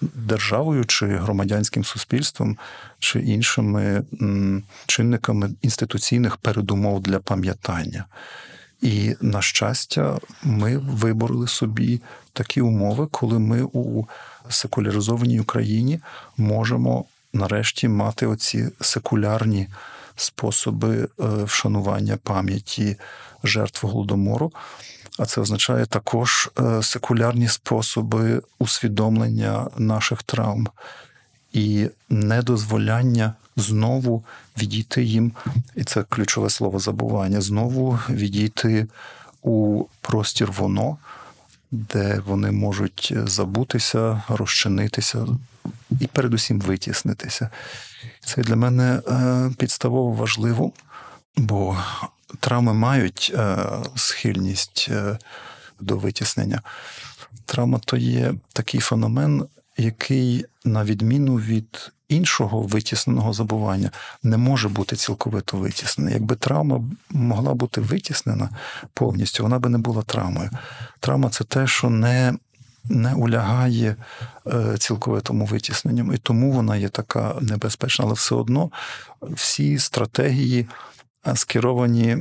Державою 0.00 0.84
чи 0.84 1.06
громадянським 1.06 1.84
суспільством, 1.84 2.58
чи 2.98 3.20
іншими 3.20 4.02
чинниками 4.86 5.50
інституційних 5.62 6.36
передумов 6.36 7.00
для 7.00 7.18
пам'ятання. 7.18 8.04
І, 8.82 9.16
на 9.20 9.42
щастя, 9.42 10.18
ми 10.42 10.78
вибороли 10.78 11.48
собі 11.48 12.00
такі 12.32 12.60
умови, 12.60 13.08
коли 13.10 13.38
ми 13.38 13.62
у 13.62 14.04
секуляризованій 14.48 15.40
Україні 15.40 16.00
можемо 16.36 17.04
нарешті 17.32 17.88
мати 17.88 18.26
оці 18.26 18.68
секулярні 18.80 19.68
способи 20.16 20.96
е, 20.98 21.08
вшанування 21.44 22.16
пам'яті 22.16 22.96
жертв 23.44 23.86
голодомору. 23.86 24.52
А 25.18 25.26
це 25.26 25.40
означає 25.40 25.86
також 25.86 26.50
е, 26.60 26.82
секулярні 26.82 27.48
способи 27.48 28.42
усвідомлення 28.58 29.70
наших 29.76 30.22
травм 30.22 30.68
і 31.52 31.88
недозволяння 32.08 33.34
знову 33.56 34.24
відійти 34.58 35.04
їм, 35.04 35.32
і 35.74 35.84
це 35.84 36.02
ключове 36.02 36.50
слово 36.50 36.78
забування, 36.78 37.40
знову 37.40 37.98
відійти 38.10 38.86
у 39.42 39.84
простір 40.00 40.52
воно, 40.52 40.96
де 41.70 42.22
вони 42.26 42.52
можуть 42.52 43.14
забутися, 43.24 44.22
розчинитися 44.28 45.26
і 46.00 46.06
передусім 46.06 46.60
витіснитися. 46.60 47.50
Це 48.20 48.42
для 48.42 48.56
мене 48.56 49.02
е, 49.08 49.50
підставово 49.58 50.12
важливо, 50.12 50.72
бо 51.36 51.78
травми 52.40 52.74
мають 52.74 53.32
е, 53.34 53.56
схильність 53.96 54.86
е, 54.90 55.18
до 55.80 55.96
витіснення. 55.96 56.62
Травма 57.46 57.80
то 57.84 57.96
є 57.96 58.34
такий 58.52 58.80
феномен, 58.80 59.46
який, 59.76 60.44
на 60.64 60.84
відміну 60.84 61.36
від 61.36 61.92
іншого 62.08 62.62
витісненого 62.62 63.32
забування, 63.32 63.90
не 64.22 64.36
може 64.36 64.68
бути 64.68 64.96
цілковито 64.96 65.56
витіснений. 65.56 66.14
Якби 66.14 66.36
травма 66.36 66.84
могла 67.10 67.54
бути 67.54 67.80
витіснена 67.80 68.50
повністю, 68.94 69.42
вона 69.42 69.58
би 69.58 69.68
не 69.68 69.78
була 69.78 70.02
травмою. 70.02 70.50
Травма 71.00 71.30
це 71.30 71.44
те, 71.44 71.66
що 71.66 71.90
не 71.90 72.34
не 72.88 73.14
улягає 73.14 73.96
е, 74.46 74.76
цілковитому 74.78 75.46
витісненню, 75.46 76.12
і 76.14 76.16
тому 76.16 76.52
вона 76.52 76.76
є 76.76 76.88
така 76.88 77.36
небезпечна, 77.40 78.04
але 78.04 78.14
все 78.14 78.34
одно 78.34 78.70
всі 79.22 79.78
стратегії 79.78 80.68
е, 81.28 81.36
скеровані 81.36 82.16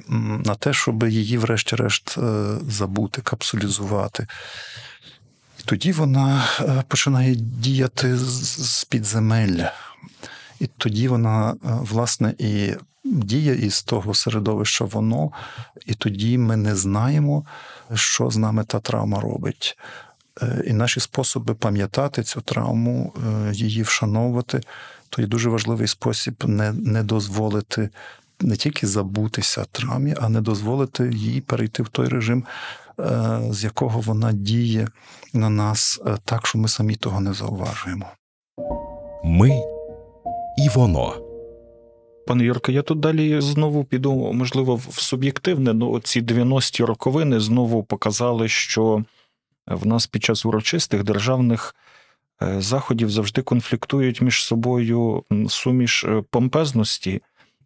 на 0.46 0.56
те, 0.56 0.74
щоб 0.74 1.04
її, 1.04 1.38
врешті-решт, 1.38 2.18
е, 2.18 2.58
забути, 2.70 3.22
капсулізувати. 3.22 4.28
Тоді 5.66 5.91
вона 5.91 6.43
е, 6.59 6.84
починає 6.88 7.36
діяти 7.36 8.18
з 8.18 8.84
підземелля. 8.84 9.72
І 10.59 10.68
тоді 10.68 11.07
вона, 11.07 11.51
е, 11.51 11.55
власне, 11.63 12.34
і 12.38 12.74
діє 13.03 13.55
із 13.55 13.84
того 13.84 14.13
середовища 14.13 14.86
воно, 14.86 15.32
і 15.86 15.93
тоді 15.93 16.38
ми 16.38 16.55
не 16.55 16.76
знаємо, 16.76 17.45
що 17.93 18.30
з 18.30 18.38
нами 18.38 18.63
та 18.63 18.80
травма 18.80 19.20
робить. 19.20 19.78
Е, 20.41 20.63
і 20.68 20.74
наші 20.74 20.99
способи 20.99 21.53
пам'ятати 21.53 22.24
цю 22.24 22.41
травму, 22.41 23.13
її 23.51 23.82
вшановувати, 23.82 24.61
то 25.09 25.22
є 25.22 25.28
дуже 25.28 25.49
важливий 25.49 25.88
спосіб 25.88 26.43
не, 26.47 26.74
не 26.74 27.03
дозволити 27.03 27.89
не 28.41 28.55
тільки 28.55 28.88
забутися 28.88 29.66
травмі, 29.72 30.16
а 30.22 30.30
не 30.30 30.41
дозволити 30.41 31.11
їй 31.13 31.41
перейти 31.41 31.84
в 31.84 31.89
той 31.89 32.07
режим, 32.07 32.43
з 33.49 33.63
якого 33.63 33.99
вона 33.99 34.34
діє 34.34 34.88
на 35.36 35.50
нас 35.50 36.02
е, 36.06 36.18
так, 36.26 36.48
що 36.48 36.58
ми 36.58 36.68
самі 36.68 36.96
того 36.96 37.20
не 37.20 37.34
зауважуємо. 37.34 38.06
Ми 39.24 39.50
і 40.58 40.70
воно. 40.76 41.14
Пане 42.28 42.44
Юрко, 42.44 42.72
я 42.72 42.82
тут 42.82 43.00
далі 43.00 43.42
знову 43.42 43.84
піду, 43.84 44.34
можливо, 44.34 44.76
в 44.76 45.02
суб'єктивне. 45.02 45.74
Ну, 45.74 46.00
ці 46.00 46.22
90-ті 46.22 46.84
роковини 46.84 47.40
знову 47.40 47.84
показали, 47.84 48.48
що 48.48 49.04
в 49.68 49.88
нас 49.88 50.08
під 50.08 50.24
час 50.24 50.46
урочистих 50.46 51.04
державних 51.04 51.76
е, 52.42 52.62
заходів 52.62 53.10
завжди 53.10 53.42
конфліктують 53.42 54.22
між 54.22 54.44
собою 54.44 55.24
суміш 55.50 56.06
помпезності 56.30 57.22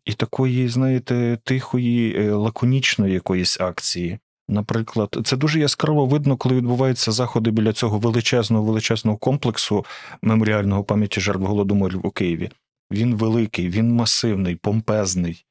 і 0.06 0.14
такої, 0.14 0.70
знаєте, 0.70 1.38
тихої, 1.44 2.16
е, 2.18 2.32
лаконічної 2.32 3.14
якоїсь 3.14 3.60
акції. 3.60 4.20
Наприклад, 4.50 5.18
це 5.24 5.38
дуже 5.38 5.60
яскраво 5.60 6.06
видно, 6.06 6.38
коли 6.38 6.56
відбуваються 6.56 7.12
заходи 7.12 7.52
біля 7.52 7.74
цього 7.74 8.00
величезного 8.00 8.64
величезного 8.64 9.18
комплексу 9.18 9.86
меморіального 10.22 10.84
пам'яті 10.84 11.22
жертв 11.22 11.44
голодоморів 11.44 12.06
у 12.06 12.12
Києві. 12.12 12.50
Він 12.92 13.16
великий, 13.16 13.70
він 13.70 13.96
масивний, 13.96 14.56
помпезний. 14.56 15.46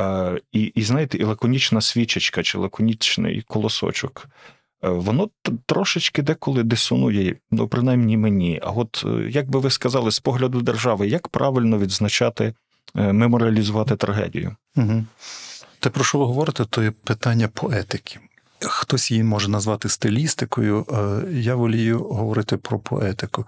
Е, 0.00 0.40
і, 0.52 0.62
і 0.62 0.82
знаєте, 0.82 1.18
і 1.18 1.24
лаконічна 1.24 1.80
свічечка 1.80 2.42
чи 2.42 2.58
лаконічний 2.58 3.42
колосочок. 3.42 4.26
Е, 4.84 4.88
воно 4.88 5.30
трошечки 5.66 6.22
деколи 6.22 6.62
дисонує, 6.62 7.36
ну 7.50 7.68
принаймні 7.68 8.16
мені. 8.16 8.60
А 8.62 8.70
от 8.70 9.04
як 9.28 9.50
би 9.50 9.58
ви 9.58 9.70
сказали, 9.70 10.10
з 10.10 10.20
погляду 10.20 10.60
держави, 10.60 11.08
як 11.08 11.28
правильно 11.28 11.78
відзначати 11.78 12.54
Е, 12.96 13.12
меморіалізувати 13.12 13.96
трагедію. 13.96 14.56
Угу. 14.76 15.04
Те, 15.80 15.90
про 15.90 16.04
що 16.04 16.18
ви 16.18 16.24
говорите, 16.24 16.64
то 16.64 16.82
є 16.82 16.90
питання 16.90 17.48
поетики. 17.48 18.18
Хтось 18.64 19.10
її 19.10 19.22
може 19.22 19.48
назвати 19.48 19.88
стилістикою, 19.88 20.86
я 21.32 21.54
волію 21.54 22.04
говорити 22.04 22.56
про 22.56 22.78
поетику. 22.78 23.46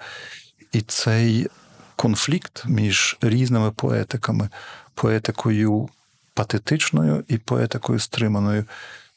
І 0.72 0.80
цей 0.80 1.48
конфлікт 1.96 2.64
між 2.66 3.16
різними 3.20 3.70
поетиками, 3.70 4.48
поетикою 4.94 5.88
патетичною 6.34 7.24
і 7.28 7.38
поетикою 7.38 7.98
стриманою, 7.98 8.64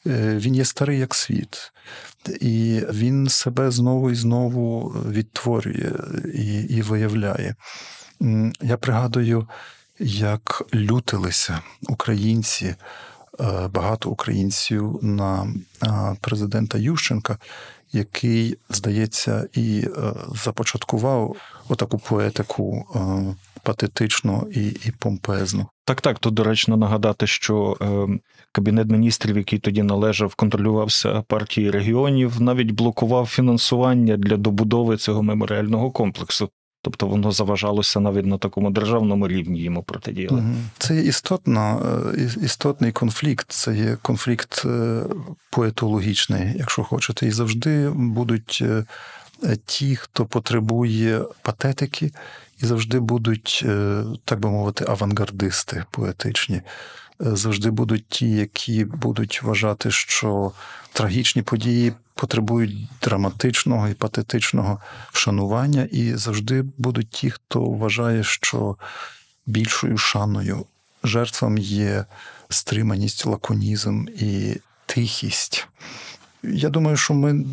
е, 0.06 0.36
він 0.36 0.54
є 0.54 0.64
старий 0.64 0.98
як 0.98 1.14
світ. 1.14 1.72
І 2.40 2.82
він 2.92 3.28
себе 3.28 3.70
знову 3.70 4.10
і 4.10 4.14
знову 4.14 4.88
відтворює 4.88 5.92
і, 6.34 6.60
і 6.60 6.82
виявляє. 6.82 7.54
Я 8.62 8.76
пригадую 8.76 9.48
як 9.98 10.62
лютилися 10.74 11.60
українці, 11.88 12.66
е, 12.66 12.76
багато 13.74 14.10
українців 14.10 14.98
на 15.02 15.46
е, 15.82 16.16
президента 16.20 16.78
Ющенка, 16.78 17.38
який, 17.92 18.56
здається, 18.70 19.48
і 19.52 19.84
е, 19.96 20.12
започаткував 20.34 21.36
отаку 21.68 21.98
поетику 21.98 22.84
патетичну 23.62 24.48
і 24.54 24.66
і 24.66 24.92
помпезну. 24.98 25.66
Так, 25.84 26.00
так. 26.00 26.18
Тут 26.18 26.34
доречно 26.34 26.76
нагадати, 26.76 27.26
що 27.26 27.76
е, 27.80 28.18
кабінет 28.52 28.88
міністрів, 28.88 29.36
який 29.36 29.58
тоді 29.58 29.82
належав, 29.82 30.34
контролювався 30.34 31.22
партії 31.28 31.70
регіонів, 31.70 32.40
навіть 32.40 32.70
блокував 32.70 33.26
фінансування 33.26 34.16
для 34.16 34.36
добудови 34.36 34.96
цього 34.96 35.22
меморіального 35.22 35.90
комплексу. 35.90 36.50
Тобто 36.88 37.06
воно 37.06 37.32
заважалося 37.32 38.00
навіть 38.00 38.26
на 38.26 38.38
такому 38.38 38.70
державному 38.70 39.28
рівні 39.28 39.60
йому 39.60 39.82
протидіяли. 39.82 40.42
Це 40.78 40.94
є 40.94 41.02
істотно, 41.02 41.82
е, 42.14 42.30
істотний 42.42 42.92
конфлікт, 42.92 43.46
це 43.48 43.76
є 43.76 43.96
конфлікт 44.02 44.62
е, 44.64 45.02
поетологічний, 45.50 46.52
якщо 46.56 46.84
хочете, 46.84 47.26
і 47.26 47.30
завжди 47.30 47.90
будуть 47.90 48.58
е, 48.62 48.84
ті, 49.66 49.96
хто 49.96 50.26
потребує 50.26 51.22
патетики, 51.42 52.12
і 52.62 52.66
завжди 52.66 53.00
будуть, 53.00 53.66
так 54.24 54.40
би 54.40 54.50
мовити, 54.50 54.84
авангардисти 54.88 55.84
поетичні. 55.90 56.60
Завжди 57.20 57.70
будуть 57.70 58.08
ті, 58.08 58.30
які 58.30 58.84
будуть 58.84 59.42
вважати, 59.42 59.90
що 59.90 60.52
трагічні 60.92 61.42
події 61.42 61.92
потребують 62.14 62.88
драматичного 63.02 63.88
і 63.88 63.94
патетичного 63.94 64.80
вшанування, 65.12 65.88
і 65.92 66.14
завжди 66.14 66.64
будуть 66.78 67.10
ті, 67.10 67.30
хто 67.30 67.60
вважає, 67.60 68.24
що 68.24 68.76
більшою 69.46 69.98
шаною 69.98 70.66
жертвам 71.04 71.58
є 71.58 72.04
стриманість, 72.48 73.26
лаконізм 73.26 74.06
і 74.08 74.56
тихість. 74.86 75.68
Я 76.42 76.68
думаю, 76.68 76.96
що 76.96 77.14
ми 77.14 77.44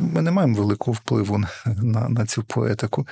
ми 0.00 0.22
не 0.22 0.30
маємо 0.30 0.58
великого 0.58 0.92
впливу 0.92 1.44
на 1.66 2.08
на 2.08 2.26
цю 2.26 2.42
поетику. 2.42 3.06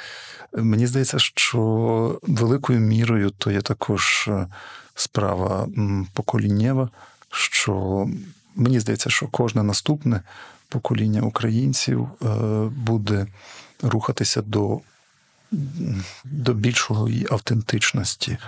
Мені 0.53 0.87
здається, 0.87 1.19
що 1.19 2.21
великою 2.23 2.81
мірою 2.81 3.31
то 3.31 3.51
є 3.51 3.61
також 3.61 4.29
е, 4.29 4.47
справа 4.95 5.69
поколіннєва, 6.13 6.89
що 7.31 8.07
мені 8.55 8.81
здається, 8.81 9.11
що 9.11 9.27
кожне 9.27 9.63
наступне 9.63 10.21
покоління 10.69 11.23
українців 11.23 12.09
е, 12.23 12.27
буде 12.77 13.27
рухатися 13.83 14.43
до 14.43 14.81
до 16.25 16.55
більшої 16.55 17.27
автентичності. 17.31 18.39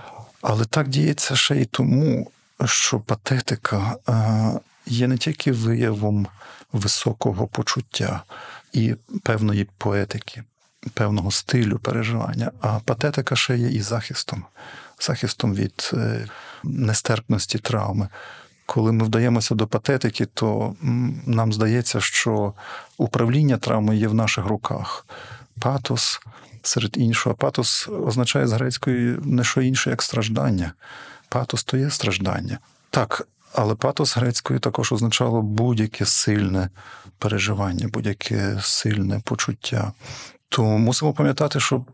Але 0.42 0.64
так 0.64 0.88
діється 0.88 1.36
ще 1.36 1.56
й 1.56 1.64
тому, 1.64 2.30
що 2.64 3.00
патетика 3.00 3.96
е, 4.08 4.60
є 4.86 5.08
не 5.08 5.18
тільки 5.18 5.52
виявом 5.52 6.26
високого 6.72 7.46
почуття 7.46 8.22
і 8.72 8.94
певної 9.22 9.66
поетики, 9.78 10.42
певного 10.94 11.30
стилю 11.30 11.78
переживання, 11.78 12.50
а 12.60 12.80
патетика 12.80 13.36
ще 13.36 13.58
є 13.58 13.68
і 13.68 13.80
захистом, 13.80 14.44
захистом 15.00 15.54
від 15.54 15.90
е, 15.92 16.26
нестерпності 16.64 17.58
травми 17.58 18.08
коли 18.66 18.92
ми 18.92 19.04
вдаємося 19.04 19.54
до 19.54 19.66
патетики, 19.66 20.26
то 20.26 20.74
нам 21.26 21.52
здається, 21.52 22.00
що 22.00 22.52
управління 22.96 23.56
травмою 23.56 23.98
є 23.98 24.08
в 24.08 24.14
наших 24.14 24.46
руках. 24.46 25.06
Патос 25.60 26.20
серед 26.62 26.96
іншого. 26.96 27.36
Патос 27.36 27.88
означає 27.88 28.46
з 28.46 28.52
грецької 28.52 29.18
не 29.22 29.44
що 29.44 29.60
інше, 29.60 29.90
як 29.90 30.02
страждання. 30.02 30.72
Патос 31.28 31.64
то 31.64 31.76
є 31.76 31.90
страждання. 31.90 32.58
Так, 32.90 33.28
але 33.52 33.74
патос 33.74 34.16
грецькою 34.16 34.60
також 34.60 34.92
означало 34.92 35.42
будь-яке 35.42 36.06
сильне 36.06 36.68
переживання, 37.18 37.88
будь-яке 37.88 38.58
сильне 38.62 39.20
почуття. 39.24 39.92
То 40.48 40.62
мусимо 40.62 41.12
пам'ятати, 41.12 41.60
що 41.60 41.84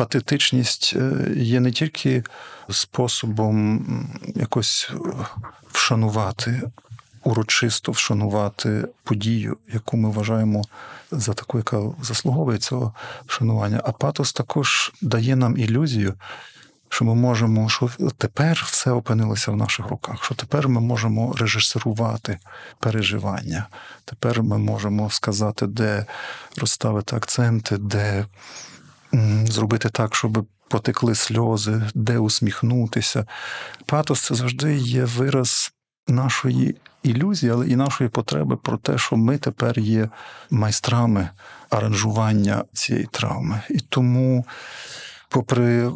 патетичність 0.00 0.94
е, 0.96 1.32
є 1.36 1.60
не 1.60 1.72
тільки 1.72 2.24
способом 2.70 3.86
якось 4.34 4.90
вшанувати, 5.72 6.62
урочисто 7.24 7.92
вшанувати 7.92 8.88
подію, 9.04 9.56
яку 9.72 9.96
ми 9.96 10.10
вважаємо 10.10 10.62
за 11.10 11.32
таку, 11.32 11.58
яка 11.58 11.82
заслуговує 12.02 12.58
цього 12.58 12.94
вшанування. 13.26 13.80
А 13.84 13.92
патос 13.92 14.32
також 14.32 14.92
дає 15.02 15.36
нам 15.36 15.56
ілюзію. 15.56 16.14
Що 16.88 17.04
ми 17.04 17.14
можемо, 17.14 17.68
що 17.68 17.90
тепер 18.18 18.62
все 18.66 18.90
опинилося 18.90 19.50
в 19.50 19.56
наших 19.56 19.86
руках, 19.86 20.24
що 20.24 20.34
тепер 20.34 20.68
ми 20.68 20.80
можемо 20.80 21.32
режисерувати 21.32 22.38
переживання. 22.78 23.66
Тепер 24.04 24.42
ми 24.42 24.58
можемо 24.58 25.10
сказати, 25.10 25.66
де 25.66 26.06
розставити 26.56 27.16
акценти, 27.16 27.76
де 27.76 28.26
зробити 29.44 29.88
так, 29.88 30.14
щоб 30.14 30.46
потекли 30.68 31.14
сльози, 31.14 31.82
де 31.94 32.18
усміхнутися. 32.18 33.26
Патос 33.86 34.20
це 34.20 34.34
завжди 34.34 34.76
є 34.76 35.04
вираз 35.04 35.72
нашої 36.08 36.76
ілюзії, 37.02 37.52
але 37.52 37.68
і 37.68 37.76
нашої 37.76 38.10
потреби 38.10 38.56
про 38.56 38.76
те, 38.76 38.98
що 38.98 39.16
ми 39.16 39.38
тепер 39.38 39.78
є 39.78 40.08
майстрами 40.50 41.28
аранжування 41.70 42.64
цієї 42.72 43.06
травми. 43.06 43.60
І 43.70 43.80
тому, 43.80 44.44
попри 45.28 45.90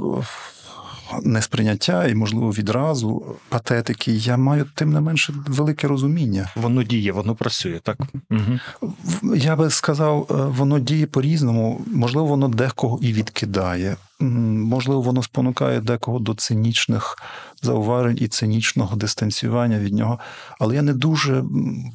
несприйняття 1.23 2.07
і, 2.07 2.15
можливо, 2.15 2.51
відразу 2.51 3.37
патетики, 3.49 4.13
я 4.13 4.37
маю 4.37 4.67
тим 4.75 4.93
не 4.93 5.01
менше 5.01 5.33
велике 5.47 5.89
розуміння. 5.89 6.51
Воно 6.57 6.83
діє, 6.83 7.13
воно 7.13 7.35
працює, 7.35 7.81
так? 7.83 7.99
Угу. 8.31 9.35
Я 9.37 9.57
би 9.57 9.71
сказав, 9.71 10.27
е, 10.31 10.35
воно 10.35 10.79
діє 10.79 11.07
по-різному. 11.07 11.81
Можливо, 11.87 12.27
воно 12.27 12.49
декого 12.49 12.99
і 13.03 13.13
відкидає. 13.13 13.97
Можливо, 14.25 15.01
воно 15.01 15.23
спонукає 15.23 15.81
декого 15.81 16.19
до 16.19 16.35
цинічних 16.35 17.17
зауважень 17.63 18.19
і 18.21 18.29
цинічного 18.29 18.97
дистанціювання 18.97 19.79
від 19.79 19.95
нього. 19.95 20.19
Але 20.61 20.75
я 20.75 20.83
не 20.83 20.93
дуже 20.93 21.45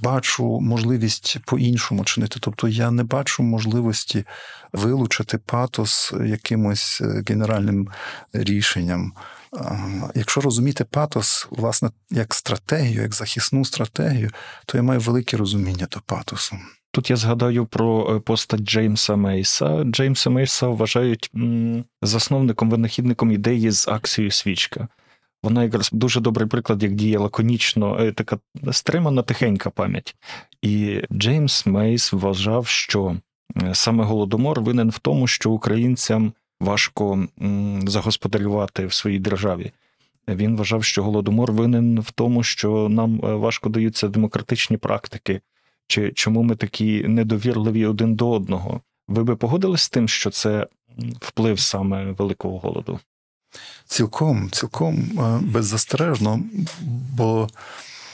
бачу 0.01 0.59
можливість 0.59 1.37
по-іншому 1.45 2.05
чинити. 2.05 2.39
Тобто 2.41 2.67
я 2.67 2.91
не 2.91 3.03
бачу 3.03 3.43
можливості 3.43 4.25
вилучити 4.73 5.37
патос 5.37 6.13
якимось 6.25 7.01
е, 7.01 7.23
генеральним 7.27 7.87
рішенням. 8.33 9.13
Якщо 10.15 10.41
розуміти 10.41 10.83
патос, 10.83 11.47
власне, 11.51 11.89
як 12.09 12.33
стратегію, 12.33 13.01
як 13.01 13.13
захисну 13.13 13.65
стратегію, 13.65 14.29
то 14.65 14.77
я 14.77 14.83
маю 14.83 14.99
велике 14.99 15.37
розуміння 15.37 15.87
до 15.91 15.99
патосу. 16.05 16.57
Тут 16.91 17.09
я 17.09 17.15
згадаю 17.15 17.65
про 17.65 18.15
е, 18.15 18.19
постать 18.19 18.61
Джеймса 18.61 19.15
Мейса. 19.15 19.83
Джеймса 19.83 20.29
Мейса 20.29 20.67
вважають 20.67 21.31
засновником, 22.01 22.69
винахідником 22.69 23.31
ідеї 23.31 23.71
з 23.71 23.87
акцією 23.87 24.31
свічка. 24.31 24.87
Вона 25.43 25.63
якраз 25.63 25.89
дуже 25.93 26.19
добрий 26.19 26.47
приклад, 26.47 26.83
як 26.83 26.95
діє 26.95 27.17
лаконічно, 27.17 27.97
е, 27.99 28.11
така 28.11 28.39
стримана 28.71 29.21
тихенька 29.21 29.69
пам'ять. 29.69 30.15
І 30.61 31.01
Джеймс 31.11 31.65
Мейс 31.65 32.13
вважав, 32.13 32.67
що 32.67 33.15
е, 33.63 33.75
саме 33.75 34.03
голодомор 34.03 34.61
винен 34.61 34.89
в 34.89 34.99
тому, 34.99 35.27
що 35.27 35.51
українцям 35.51 36.33
важко 36.59 37.27
загосподарювати 37.85 38.85
в 38.85 38.93
своїй 38.93 39.19
державі. 39.19 39.71
Він 40.27 40.57
вважав, 40.57 40.83
що 40.83 41.03
голодомор 41.03 41.51
винен 41.51 41.99
в 41.99 42.11
тому, 42.11 42.43
що 42.43 42.89
нам 42.89 43.19
важко 43.19 43.69
даються 43.69 44.07
демократичні 44.07 44.77
практики. 44.77 45.41
Чи 45.89 46.11
чому 46.15 46.43
ми 46.43 46.55
такі 46.55 47.03
недовірливі 47.07 47.85
один 47.85 48.15
до 48.15 48.31
одного? 48.31 48.81
Ви 49.07 49.23
би 49.23 49.35
погодились 49.35 49.81
з 49.81 49.89
тим, 49.89 50.07
що 50.07 50.29
це 50.29 50.67
вплив 51.21 51.59
саме 51.59 52.11
великого 52.11 52.59
голоду? 52.59 52.99
Цілком, 53.85 54.51
цілком 54.51 54.95
е, 55.19 55.39
беззастережно, 55.41 56.41
бо 57.13 57.49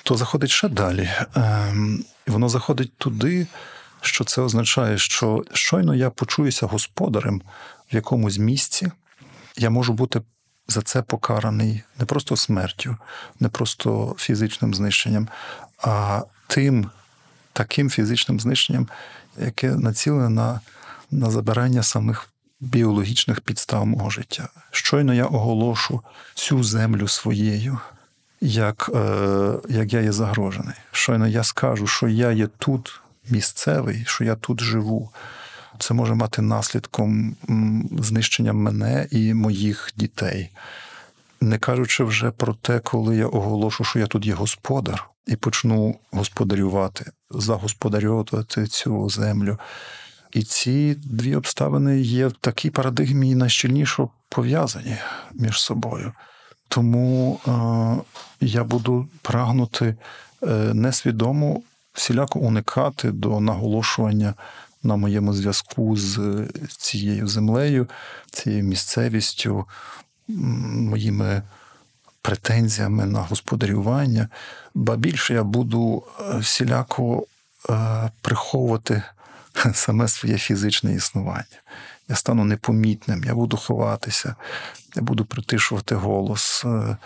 то 0.04 0.18
заходить 0.18 0.50
ще 0.50 0.70
далі. 0.70 1.10
Ем, 1.36 2.06
воно 2.28 2.50
заходить 2.50 2.98
туди, 2.98 3.48
що 4.02 4.24
це 4.24 4.42
означає, 4.42 4.98
що 4.98 5.44
щойно 5.54 5.96
я 5.96 6.10
почуюся 6.10 6.66
господарем 6.66 7.42
в 7.92 7.96
якомусь 7.96 8.38
місці, 8.38 8.92
я 9.58 9.70
можу 9.70 9.94
бути 9.94 10.22
за 10.68 10.82
це 10.82 11.02
покараний 11.02 11.84
не 12.00 12.06
просто 12.06 12.36
смертю, 12.36 12.98
не 13.40 13.50
просто 13.50 14.16
фізичним 14.18 14.74
знищенням, 14.74 15.28
а 15.78 16.22
тим 16.48 16.90
таким 17.56 17.90
фізичним 17.90 18.40
знищенням, 18.40 18.88
яке 19.40 19.76
націлене 19.76 20.30
на, 20.30 20.60
на 21.12 21.32
забирання 21.32 21.84
самих 21.84 22.30
біологічних 22.60 23.42
підстав 23.42 23.86
мого 23.86 24.10
життя. 24.10 24.50
Щойно 24.72 25.14
я 25.14 25.26
оголошу 25.26 26.02
цю 26.34 26.64
землю 26.64 27.08
своєю, 27.08 27.80
як, 28.42 28.92
е, 28.96 29.54
як 29.70 29.94
я 29.94 30.02
є 30.02 30.12
загрожений. 30.12 30.76
Щойно 30.92 31.28
я 31.28 31.44
скажу, 31.44 31.88
що 31.88 32.08
я 32.08 32.32
є 32.32 32.48
тут 32.48 33.02
місцевий, 33.30 34.04
що 34.08 34.24
я 34.24 34.36
тут 34.36 34.62
живу. 34.62 35.10
Це 35.80 35.94
може 35.94 36.14
мати 36.14 36.42
наслідком 36.42 37.36
знищення 38.00 38.54
мене 38.54 39.08
і 39.12 39.34
моїх 39.34 39.94
дітей. 39.96 40.50
Не 41.42 41.58
кажучи 41.58 42.04
вже 42.04 42.32
про 42.32 42.54
те, 42.54 42.80
коли 42.80 43.18
я 43.18 43.28
оголошу, 43.28 43.84
що 43.84 44.00
я 44.00 44.08
тут 44.08 44.26
є 44.26 44.34
господар, 44.34 45.08
і 45.28 45.36
почну 45.36 45.96
господарювати, 46.12 47.12
загосподарювати 47.30 48.68
цю 48.68 49.10
землю. 49.10 49.58
І 50.34 50.44
ці 50.44 50.96
дві 50.96 51.36
обставини 51.36 52.00
є 52.02 52.28
в 52.28 52.34
такій 52.34 52.70
парадигмі 52.70 53.36
найщільніше 53.36 54.08
пов'язані 54.30 54.98
між 55.34 55.62
собою. 55.62 56.12
Тому 56.68 57.40
е, 57.48 57.52
я 58.42 58.64
буду 58.64 59.08
прагнути 59.22 59.96
е, 60.44 60.48
несвідомо 60.74 61.62
всіляко 61.94 62.40
уникати 62.40 63.12
до 63.12 63.40
наголошування 63.40 64.34
на 64.84 64.96
моєму 64.96 65.34
зв'язку 65.34 65.98
з 65.98 66.48
цією 66.78 67.28
землею, 67.28 67.88
цією 68.32 68.64
місцевістю, 68.64 69.66
моїми 70.28 71.42
претензіями 72.26 73.06
на 73.06 73.20
господарювання, 73.20 74.28
ба 74.76 74.96
більше 74.96 75.34
я 75.34 75.44
буду 75.44 76.04
е, 76.20 76.38
всіляко 76.38 77.26
е, 77.70 78.12
приховувати 78.22 79.04
саме 79.74 80.08
своє 80.08 80.38
фізичне 80.38 80.94
існування. 80.94 81.62
Я 82.10 82.16
стану 82.16 82.46
непомітним, 82.46 83.24
я 83.24 83.36
буду 83.36 83.58
ховатися, 83.58 84.36
я 84.96 85.02
буду 85.02 85.26
притишувати 85.26 85.96
голос, 85.96 86.66
е, 86.66 86.98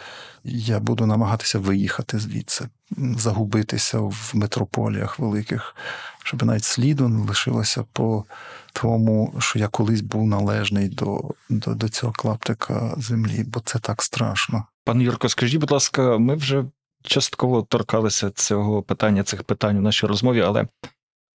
я 0.43 0.79
буду 0.79 1.05
намагатися 1.05 1.59
виїхати 1.59 2.19
звідси, 2.19 2.67
загубитися 2.97 3.99
в 3.99 4.31
метрополіях 4.33 5.19
великих, 5.19 5.75
щоб 6.23 6.43
навіть 6.43 6.63
сліду 6.63 7.07
не 7.07 7.25
лишилося 7.25 7.83
по 7.93 8.25
тому, 8.73 9.33
що 9.39 9.59
я 9.59 9.67
колись 9.67 10.01
був 10.01 10.27
належний 10.27 10.89
до, 10.89 11.21
до, 11.49 11.73
до 11.73 11.89
цього 11.89 12.13
клаптика 12.13 12.93
землі, 12.97 13.43
бо 13.47 13.59
це 13.59 13.79
так 13.79 14.03
страшно. 14.03 14.65
Пане 14.89 15.03
Юрко, 15.03 15.29
скажіть, 15.29 15.59
будь 15.59 15.71
ласка, 15.71 16.17
ми 16.17 16.35
вже 16.35 16.65
частково 17.03 17.61
торкалися 17.61 18.29
цього 18.29 18.81
питання, 18.81 19.23
цих 19.23 19.43
питань 19.43 19.77
у 19.77 19.81
нашій 19.81 20.05
розмові, 20.05 20.41
але 20.41 20.67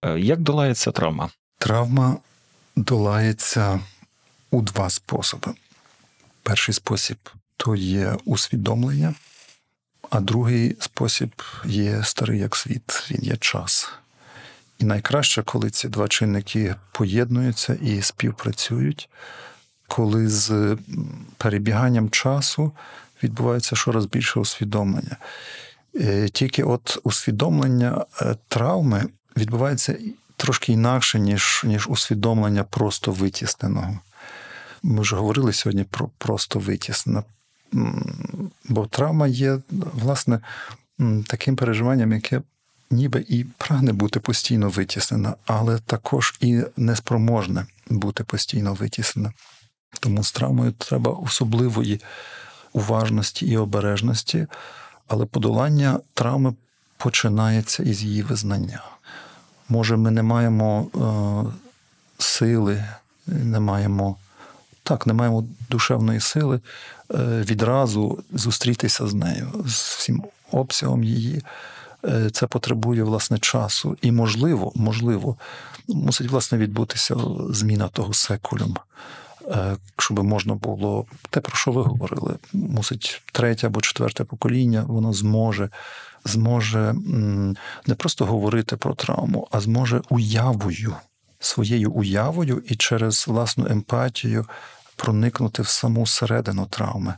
е, 0.05 0.19
як 0.19 0.39
долається 0.39 0.91
травма? 0.91 1.29
Травма 1.57 2.17
долається 2.75 3.79
у 4.51 4.61
два 4.61 4.89
способи. 4.89 5.53
Перший 6.43 6.73
спосіб 6.73 7.17
то 7.57 7.75
є 7.75 8.17
усвідомлення, 8.25 9.13
а 10.09 10.19
другий 10.19 10.77
спосіб 10.79 11.31
є 11.65 12.03
старий 12.03 12.39
як 12.39 12.55
світ, 12.55 13.07
він 13.11 13.23
є 13.23 13.37
час. 13.37 13.89
І 14.79 14.85
найкраще, 14.85 15.43
коли 15.43 15.69
ці 15.69 15.87
два 15.87 16.07
чинники 16.07 16.75
поєднуються 16.91 17.73
і 17.73 18.01
співпрацюють, 18.01 19.09
коли 19.87 20.27
з 20.29 20.77
перебіганням 21.37 22.09
часу 22.09 22.71
відбувається 23.25 23.75
щораз 23.75 24.05
більше 24.05 24.39
усвідомлення. 24.39 25.17
Е, 25.95 26.29
тільки 26.29 26.63
от 26.63 26.99
усвідомлення 27.03 28.05
е, 28.21 28.35
травми 28.47 29.05
відбувається 29.37 29.97
трошки 30.37 30.73
інакше, 30.73 31.19
ніж 31.19 31.61
ніж 31.65 31.87
усвідомлення 31.87 32.63
просто 32.63 33.11
витісненого. 33.11 33.99
Ми 34.83 35.01
вже 35.01 35.15
говорили 35.15 35.53
сьогодні 35.53 35.83
про 35.83 36.09
просто 36.17 36.59
витіснене. 36.59 37.23
Бо 38.69 38.85
травма 38.85 39.27
є, 39.27 39.59
власне, 39.93 40.39
таким 41.27 41.55
переживанням, 41.55 42.11
яке 42.11 42.41
ніби 42.91 43.25
і 43.29 43.43
прагне 43.43 43.93
бути 43.93 44.19
постійно 44.19 44.69
витіснена, 44.69 45.35
але 45.45 45.79
також 45.79 46.37
і 46.39 46.61
неспроможне 46.77 47.65
бути 47.89 48.23
постійно 48.23 48.73
витіснена. 48.73 49.33
Тому 49.99 50.23
з 50.23 50.31
травмою 50.31 50.71
треба 50.71 51.11
особливої 51.11 52.01
уважності 52.75 53.45
і 53.45 53.57
обережності, 53.57 54.47
але 55.07 55.25
подолання 55.25 55.99
травми 56.13 56.53
починається 56.97 57.83
із 57.83 58.03
її 58.03 58.21
визнання. 58.21 58.83
Може, 59.69 59.97
ми 59.97 60.11
не 60.11 60.23
маємо 60.23 60.87
е, 60.95 61.53
сили, 62.17 62.85
не 63.27 63.59
маємо 63.59 64.15
так, 64.83 65.07
не 65.07 65.13
маємо 65.13 65.45
душевної 65.69 66.19
сили 66.19 66.59
е, 67.11 67.17
відразу 67.41 68.23
зустрітися 68.33 69.07
з 69.07 69.13
нею, 69.13 69.63
з 69.65 69.97
всім 69.97 70.23
обсягом 70.51 71.03
її. 71.03 71.43
Е, 72.05 72.29
це 72.29 72.47
потребує 72.47 73.03
власне 73.03 73.39
часу. 73.39 73.97
І, 74.01 74.11
можливо, 74.11 74.71
можливо, 74.75 75.37
мусить 75.87 76.31
власне 76.31 76.57
відбутися 76.57 77.15
зміна 77.49 77.87
того 77.87 78.13
секулюм. 78.13 78.77
Е, 79.49 79.77
щоб 79.97 80.23
можна 80.23 80.55
було 80.55 81.05
те, 81.29 81.39
про 81.39 81.55
що 81.55 81.71
ви 81.71 81.81
говорили, 81.81 82.35
мусить 82.53 83.21
третє 83.31 83.67
або 83.67 83.81
четверте 83.81 84.23
покоління, 84.23 84.85
воно 84.87 85.13
зможе 85.13 85.69
зможе 86.25 86.95
не 87.85 87.95
просто 87.97 88.25
говорити 88.25 88.77
про 88.77 88.95
травму, 88.95 89.47
а 89.51 89.59
зможе 89.59 90.01
уявою, 90.09 90.95
своєю 91.39 91.91
уявою 91.91 92.63
і 92.67 92.75
через 92.75 93.27
власну 93.27 93.67
емпатію 93.69 94.45
проникнути 94.95 95.61
в 95.61 95.67
саму 95.67 96.07
середину 96.07 96.65
травми. 96.65 97.13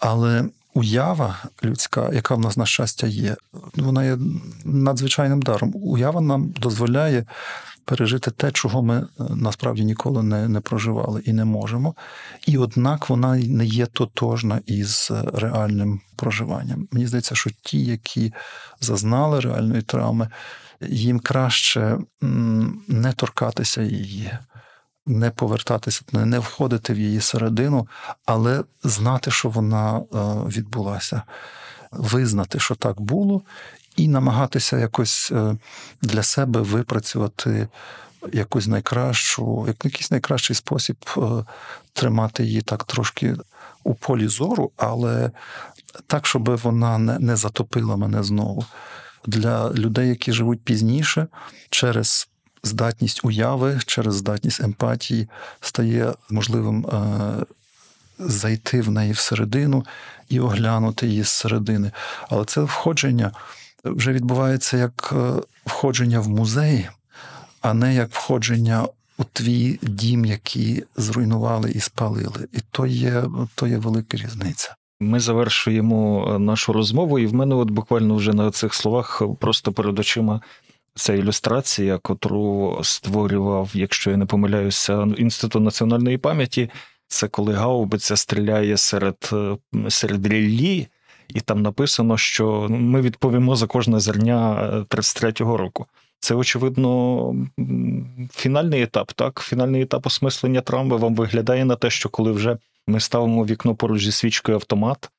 Але 0.00 0.44
уява 0.74 1.38
людська, 1.64 2.10
яка 2.12 2.34
в 2.34 2.40
нас 2.40 2.56
на 2.56 2.66
щастя 2.66 3.06
є, 3.06 3.36
вона 3.74 4.04
є 4.04 4.18
надзвичайним 4.64 5.42
даром. 5.42 5.72
Уява 5.74 6.20
нам 6.20 6.50
дозволяє 6.50 7.24
пережити 7.88 8.30
те, 8.30 8.50
чого 8.50 8.82
ми 8.82 8.96
е, 8.96 9.06
насправді 9.30 9.84
ніколи 9.84 10.22
не, 10.22 10.48
не 10.48 10.60
проживали 10.60 11.22
і 11.24 11.32
не 11.32 11.44
можемо. 11.44 11.94
І 12.46 12.58
однак 12.58 13.10
вона 13.10 13.36
не 13.36 13.66
є 13.66 13.86
тотожна 13.86 14.60
із 14.66 15.08
е, 15.10 15.22
реальним 15.34 16.00
проживанням. 16.16 16.88
Мені 16.92 17.06
здається, 17.06 17.34
що 17.34 17.50
ті, 17.62 17.84
які 17.84 18.32
зазнали 18.80 19.40
реальної 19.40 19.82
травми, 19.82 20.28
їм 20.80 21.20
краще 21.20 21.98
не 22.88 23.12
торкатися 23.16 23.82
її. 23.82 24.30
Не 25.06 25.30
повертатися, 25.30 26.02
не 26.12 26.38
входити 26.38 26.92
в 26.92 26.98
її 26.98 27.20
середину, 27.20 27.88
але 28.26 28.64
знати, 28.84 29.30
що 29.30 29.48
вона 29.48 29.98
відбулася, 30.46 31.22
визнати, 31.92 32.58
що 32.58 32.74
так 32.74 33.00
було, 33.00 33.42
і 33.98 34.08
намагатися 34.08 34.78
якось 34.78 35.32
е, 35.32 35.56
для 36.02 36.22
себе 36.22 36.60
випрацювати 36.60 37.68
якусь 38.32 38.66
найкращу, 38.66 39.74
якийсь 39.84 40.10
найкращий 40.10 40.56
спосіб 40.56 40.96
е, 41.16 41.20
тримати 41.92 42.44
її 42.44 42.60
так 42.60 42.84
трошки 42.84 43.36
у 43.84 43.94
полі 43.94 44.28
зору, 44.28 44.70
але 44.76 45.30
так, 46.06 46.26
щоб 46.26 46.56
вона 46.56 46.98
не, 46.98 47.36
затопила 47.36 47.96
мене 47.96 48.22
знову. 48.22 48.64
Для 49.26 49.70
людей, 49.70 50.08
які 50.08 50.32
живуть 50.32 50.60
пізніше, 50.60 51.26
через 51.70 52.28
здатність 52.62 53.24
уяви, 53.24 53.80
через 53.86 54.14
здатність 54.14 54.60
емпатії 54.60 55.28
стає 55.60 56.14
можливим 56.30 56.86
е, 56.86 57.44
зайти 58.18 58.80
в 58.80 58.90
неї 58.90 59.12
всередину 59.12 59.84
і 60.28 60.40
оглянути 60.40 61.06
її 61.06 61.22
зсередини. 61.22 61.90
Але 62.28 62.44
це 62.44 62.60
входження 62.60 63.32
вже 63.90 64.12
відбувається 64.12 64.76
як 64.76 65.14
е, 65.16 65.32
входження 65.66 66.20
в 66.20 66.28
музей, 66.28 66.88
а 67.60 67.74
не 67.74 67.94
як 67.94 68.10
входження 68.10 68.88
у 69.18 69.24
твій 69.32 69.78
дім, 69.82 70.24
який 70.24 70.84
зруйнували 70.96 71.70
і 71.70 71.80
спалили. 71.80 72.48
І 72.52 72.58
то 72.70 72.86
є, 72.86 73.24
то 73.54 73.66
є 73.66 73.78
велика 73.78 74.16
різниця. 74.16 74.74
Ми 75.00 75.20
завершуємо 75.20 76.30
е, 76.34 76.38
нашу 76.38 76.72
розмову, 76.72 77.18
і 77.18 77.26
в 77.26 77.34
мене, 77.34 77.54
от 77.54 77.70
буквально 77.70 78.14
вже 78.14 78.34
на 78.34 78.50
цих 78.50 78.74
словах, 78.74 79.22
просто 79.40 79.72
перед 79.72 79.98
очима. 79.98 80.40
Ця 80.94 81.14
ілюстрація, 81.14 81.98
котру 81.98 82.78
створював, 82.82 83.70
якщо 83.74 84.10
я 84.10 84.16
не 84.16 84.26
помиляюся, 84.26 85.08
інститут 85.16 85.62
національної 85.62 86.18
пам'яті. 86.18 86.70
Це 87.08 87.28
коли 87.28 87.54
гаубиця 87.54 88.16
стріляє 88.16 88.76
серед 88.76 89.30
е, 89.32 89.56
серед 89.88 90.26
ріллі, 90.26 90.88
і 91.28 91.40
там 91.40 91.62
написано, 91.62 92.16
що 92.16 92.66
ми 92.70 93.00
відповімо 93.00 93.56
за 93.56 93.66
кожне 93.66 94.00
зерня 94.00 94.70
33-го 94.88 95.54
е, 95.54 95.58
року. 95.58 95.86
Це, 96.20 96.34
очевидно, 96.34 97.34
фінальний 98.32 98.82
етап, 98.82 99.12
так? 99.12 99.40
Фінальний 99.40 99.82
етап 99.82 100.06
осмислення 100.06 100.60
травми 100.60 100.96
вам 100.96 101.14
виглядає 101.14 101.64
на 101.64 101.76
те, 101.76 101.90
що 101.90 102.08
коли 102.08 102.32
вже 102.32 102.58
ми 102.86 103.00
ставимо 103.00 103.44
вікно 103.44 103.74
поруч 103.74 104.04
зі 104.04 104.12
свічкою 104.12 104.56
автомат, 104.56 105.10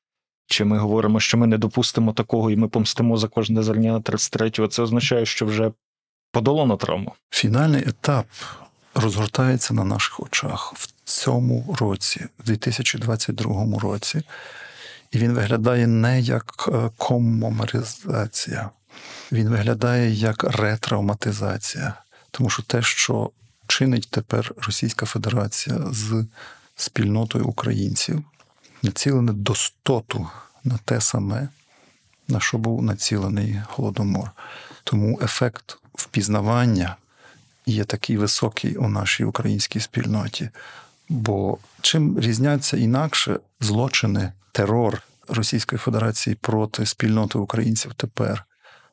чи 0.46 0.64
ми 0.64 0.78
говоримо, 0.78 1.20
що 1.20 1.38
ми 1.38 1.46
не 1.46 1.58
допустимо 1.58 2.12
такого 2.12 2.50
і 2.50 2.56
ми 2.56 2.68
помстимо 2.68 3.16
за 3.16 3.28
кожне 3.28 3.62
зерня 3.62 3.98
33-го, 3.98 4.66
це 4.66 4.82
означає, 4.82 5.26
що 5.26 5.46
вже 5.46 5.72
подолано 6.32 6.76
травму. 6.76 7.12
Фінальний 7.30 7.82
етап 7.88 8.26
розгортається 8.94 9.74
на 9.74 9.84
наших 9.84 10.20
очах 10.20 10.72
в 10.76 10.92
цьому 11.04 11.76
році, 11.80 12.26
в 12.38 12.44
2022 12.44 13.78
році. 13.78 14.22
І 15.10 15.18
він 15.18 15.32
виглядає 15.32 15.86
не 15.86 16.20
як 16.20 16.68
е, 16.72 16.90
коммомеризація, 16.96 18.70
він 19.32 19.48
виглядає 19.48 20.10
як 20.10 20.44
ретравматизація. 20.44 21.94
Тому 22.30 22.50
що 22.50 22.62
те, 22.62 22.82
що 22.82 23.30
чинить 23.66 24.08
тепер 24.10 24.54
Російська 24.66 25.06
Федерація 25.06 25.78
з 25.90 26.26
спільнотою 26.76 27.46
українців, 27.46 28.24
націлене 28.82 29.32
достоту 29.32 30.28
на 30.64 30.78
те 30.84 31.00
саме, 31.00 31.48
на 32.28 32.40
що 32.40 32.58
був 32.58 32.82
націлений 32.82 33.60
Голодомор. 33.68 34.30
Тому 34.84 35.20
ефект 35.22 35.78
впізнавання 35.94 36.96
є 37.66 37.84
такий 37.84 38.16
високий 38.16 38.76
у 38.76 38.88
нашій 38.88 39.24
українській 39.24 39.80
спільноті. 39.80 40.50
Бо 41.10 41.58
чим 41.80 42.20
різняться 42.20 42.76
інакше 42.76 43.40
злочини 43.60 44.32
терор 44.52 45.02
Російської 45.28 45.78
Федерації 45.78 46.36
проти 46.40 46.86
спільноти 46.86 47.38
українців 47.38 47.94
тепер. 47.94 48.44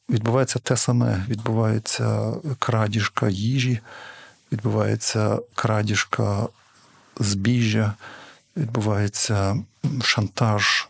Відбувається 0.09 0.59
те 0.59 0.77
саме: 0.77 1.25
відбувається 1.29 2.33
крадіжка 2.59 3.29
їжі, 3.29 3.79
відбувається 4.51 5.39
крадіжка 5.55 6.47
збіжжя, 7.19 7.93
відбувається 8.57 9.63
шантаж 10.01 10.87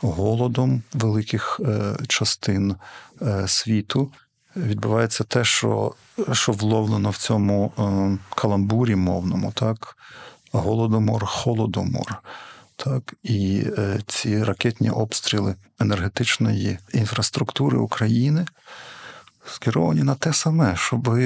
голодом 0.00 0.82
великих 0.92 1.60
е, 1.64 1.96
частин 2.08 2.76
е, 3.22 3.48
світу. 3.48 4.12
Відбувається 4.56 5.24
те, 5.24 5.44
що 5.44 5.94
що 6.32 6.52
вловлено 6.52 7.10
в 7.10 7.16
цьому 7.16 7.72
е, 7.78 8.18
каламбурі 8.34 8.96
мовному, 8.96 9.52
так, 9.52 9.96
голодомор, 10.58 11.26
холодомор. 11.26 12.22
Так 12.76 13.14
і 13.22 13.64
е, 13.78 14.00
ці 14.06 14.44
ракетні 14.44 14.90
обстріли 14.90 15.54
енергетичної 15.80 16.78
інфраструктури 16.92 17.78
України 17.78 18.46
скеровані 19.52 20.02
на 20.02 20.14
те 20.14 20.32
саме, 20.32 20.76
щоб 20.76 21.18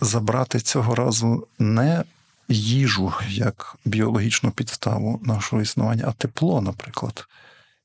забрати 0.00 0.60
цього 0.60 0.94
разу 0.94 1.46
не 1.58 2.04
їжу 2.48 3.12
як 3.28 3.76
біологічну 3.84 4.50
підставу 4.50 5.20
нашого 5.22 5.62
існування, 5.62 6.04
а 6.08 6.12
тепло, 6.12 6.60
наприклад. 6.60 7.26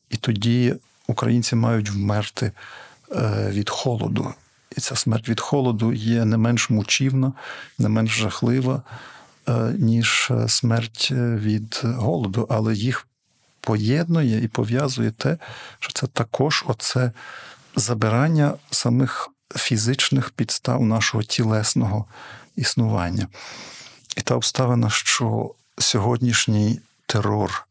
І 0.10 0.18
тоді 0.18 0.76
українці 1.08 1.56
мають 1.56 1.90
вмерти 1.90 2.52
е, 3.12 3.50
від 3.52 3.70
холоду. 3.70 4.34
І 4.78 4.82
ця 4.82 4.96
смерть 4.96 5.30
від 5.30 5.40
холоду 5.40 5.94
є 5.94 6.26
не 6.26 6.38
менш 6.38 6.70
мучівна, 6.70 7.34
не 7.78 7.90
менш 7.90 8.12
жахлива. 8.12 8.82
Е, 9.48 9.76
ніж 9.80 10.28
е, 10.32 10.48
смерть 10.48 11.10
е, 11.12 11.36
від 11.36 11.82
голоду, 11.84 12.48
але 12.50 12.74
їх 12.74 13.08
поєднує 13.62 14.44
і 14.44 14.48
пов'язує 14.48 15.12
те, 15.12 15.38
що 15.80 15.94
це 15.94 16.08
також 16.08 16.64
оце 16.68 17.12
забирання 17.76 18.54
самих 18.72 19.30
фізичних 19.56 20.30
підстав 20.30 20.82
нашого 20.82 21.24
тілесного 21.24 22.06
існування. 22.56 23.28
І 24.18 24.22
та 24.22 24.36
обставина, 24.36 24.90
що 24.90 25.52
сьогоднішній 25.78 26.80
терор 27.06 27.68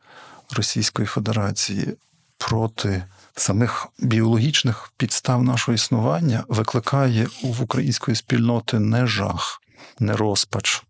Російської 0.50 1.06
Федерації 1.06 1.96
проти 2.38 3.04
самих 3.36 3.86
біологічних 3.98 4.92
підстав 4.96 5.42
нашого 5.42 5.74
існування 5.74 6.44
викликає 6.48 7.28
в 7.42 7.62
української 7.62 8.16
спільноти 8.16 8.78
не 8.78 9.06
жах, 9.06 9.62
не 9.98 10.16
розпач, 10.16 10.82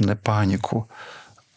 не 0.00 0.14
паніку, 0.14 0.84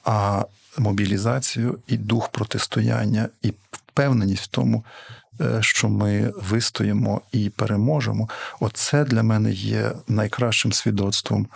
а 0.06 0.46
мобілізацію 0.78 1.80
і 1.88 1.98
дух 1.98 2.30
протистояння, 2.30 3.30
і 3.42 3.54
впевненість 3.72 4.44
в 4.44 4.48
тому, 4.48 4.86
е, 5.42 5.58
що 5.62 5.90
ми 5.90 6.34
вистоїмо 6.50 7.22
і 7.32 7.50
переможемо. 7.50 8.30
Оце 8.60 9.04
для 9.04 9.24
мене 9.24 9.52
є 9.52 9.92
найкращим 10.08 10.74
свідоцтвом 10.74 11.48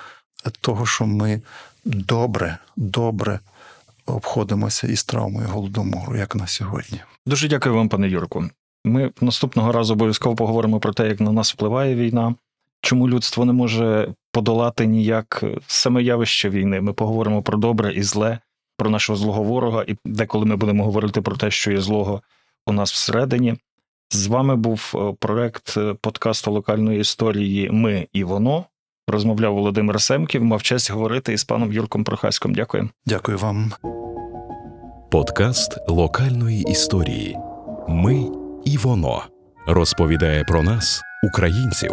того, 0.61 0.85
що 0.85 1.05
ми 1.05 1.41
добре, 1.85 2.57
добре 2.75 3.39
обходимося 4.05 4.87
із 4.87 5.03
травмою 5.03 5.47
голодомору, 5.47 6.17
як 6.17 6.35
на 6.35 6.47
сьогодні. 6.47 6.99
Дуже 7.25 7.47
дякую 7.47 7.75
вам, 7.75 7.89
пане 7.89 8.09
Юрку. 8.09 8.49
Ми 8.85 9.11
наступного 9.21 9.71
разу 9.71 9.93
обов'язково 9.93 10.35
поговоримо 10.35 10.79
про 10.79 10.93
те, 10.93 11.07
як 11.07 11.19
на 11.19 11.31
нас 11.31 11.53
впливає 11.53 11.95
війна, 11.95 12.35
чому 12.81 13.09
людство 13.09 13.45
не 13.45 13.53
може 13.53 14.13
подолати 14.31 14.85
ніяк 14.85 15.43
саме 15.67 16.03
явище 16.03 16.49
війни. 16.49 16.81
Ми 16.81 16.93
поговоримо 16.93 17.41
про 17.41 17.57
добре 17.57 17.93
і 17.93 18.03
зле, 18.03 18.39
про 18.77 18.89
нашого 18.89 19.17
злого 19.17 19.43
ворога, 19.43 19.85
і 19.87 19.95
деколи 20.05 20.45
ми 20.45 20.55
будемо 20.55 20.83
говорити 20.83 21.21
про 21.21 21.35
те, 21.35 21.51
що 21.51 21.71
є 21.71 21.81
злого 21.81 22.21
у 22.65 22.71
нас 22.71 22.91
всередині. 22.91 23.55
З 24.11 24.27
вами 24.27 24.55
був 24.55 24.93
е, 24.95 25.13
проект 25.19 25.77
е, 25.77 25.93
подкасту 26.01 26.51
локальної 26.51 26.99
історії 26.99 27.69
Ми 27.71 28.07
і 28.13 28.23
воно. 28.23 28.65
Розмовляв 29.07 29.53
Володимир 29.53 30.01
Семків. 30.01 30.43
Мав 30.43 30.61
честь 30.61 30.91
говорити 30.91 31.33
із 31.33 31.43
паном 31.43 31.73
Юрком 31.73 32.03
Прохаськом. 32.03 32.53
Дякую. 32.53 32.89
Дякую 33.05 33.37
вам. 33.37 33.71
Подкаст 35.11 35.77
локальної 35.87 36.61
історії. 36.61 37.37
Ми 37.87 38.25
і 38.65 38.77
воно 38.77 39.23
розповідає 39.67 40.43
про 40.43 40.63
нас, 40.63 41.01
українців, 41.23 41.91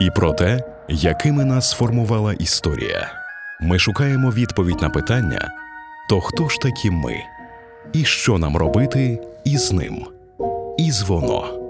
і 0.00 0.10
про 0.10 0.32
те, 0.32 0.60
якими 0.88 1.44
нас 1.44 1.70
сформувала 1.70 2.32
історія. 2.32 3.08
Ми 3.60 3.78
шукаємо 3.78 4.30
відповідь 4.30 4.82
на 4.82 4.90
питання: 4.90 5.50
то 6.08 6.20
хто 6.20 6.48
ж 6.48 6.58
такі 6.58 6.90
ми? 6.90 7.14
І 7.92 8.04
що 8.04 8.38
нам 8.38 8.56
робити 8.56 9.20
із 9.44 9.72
ним? 9.72 10.06
Із 10.78 11.02
воно. 11.02 11.65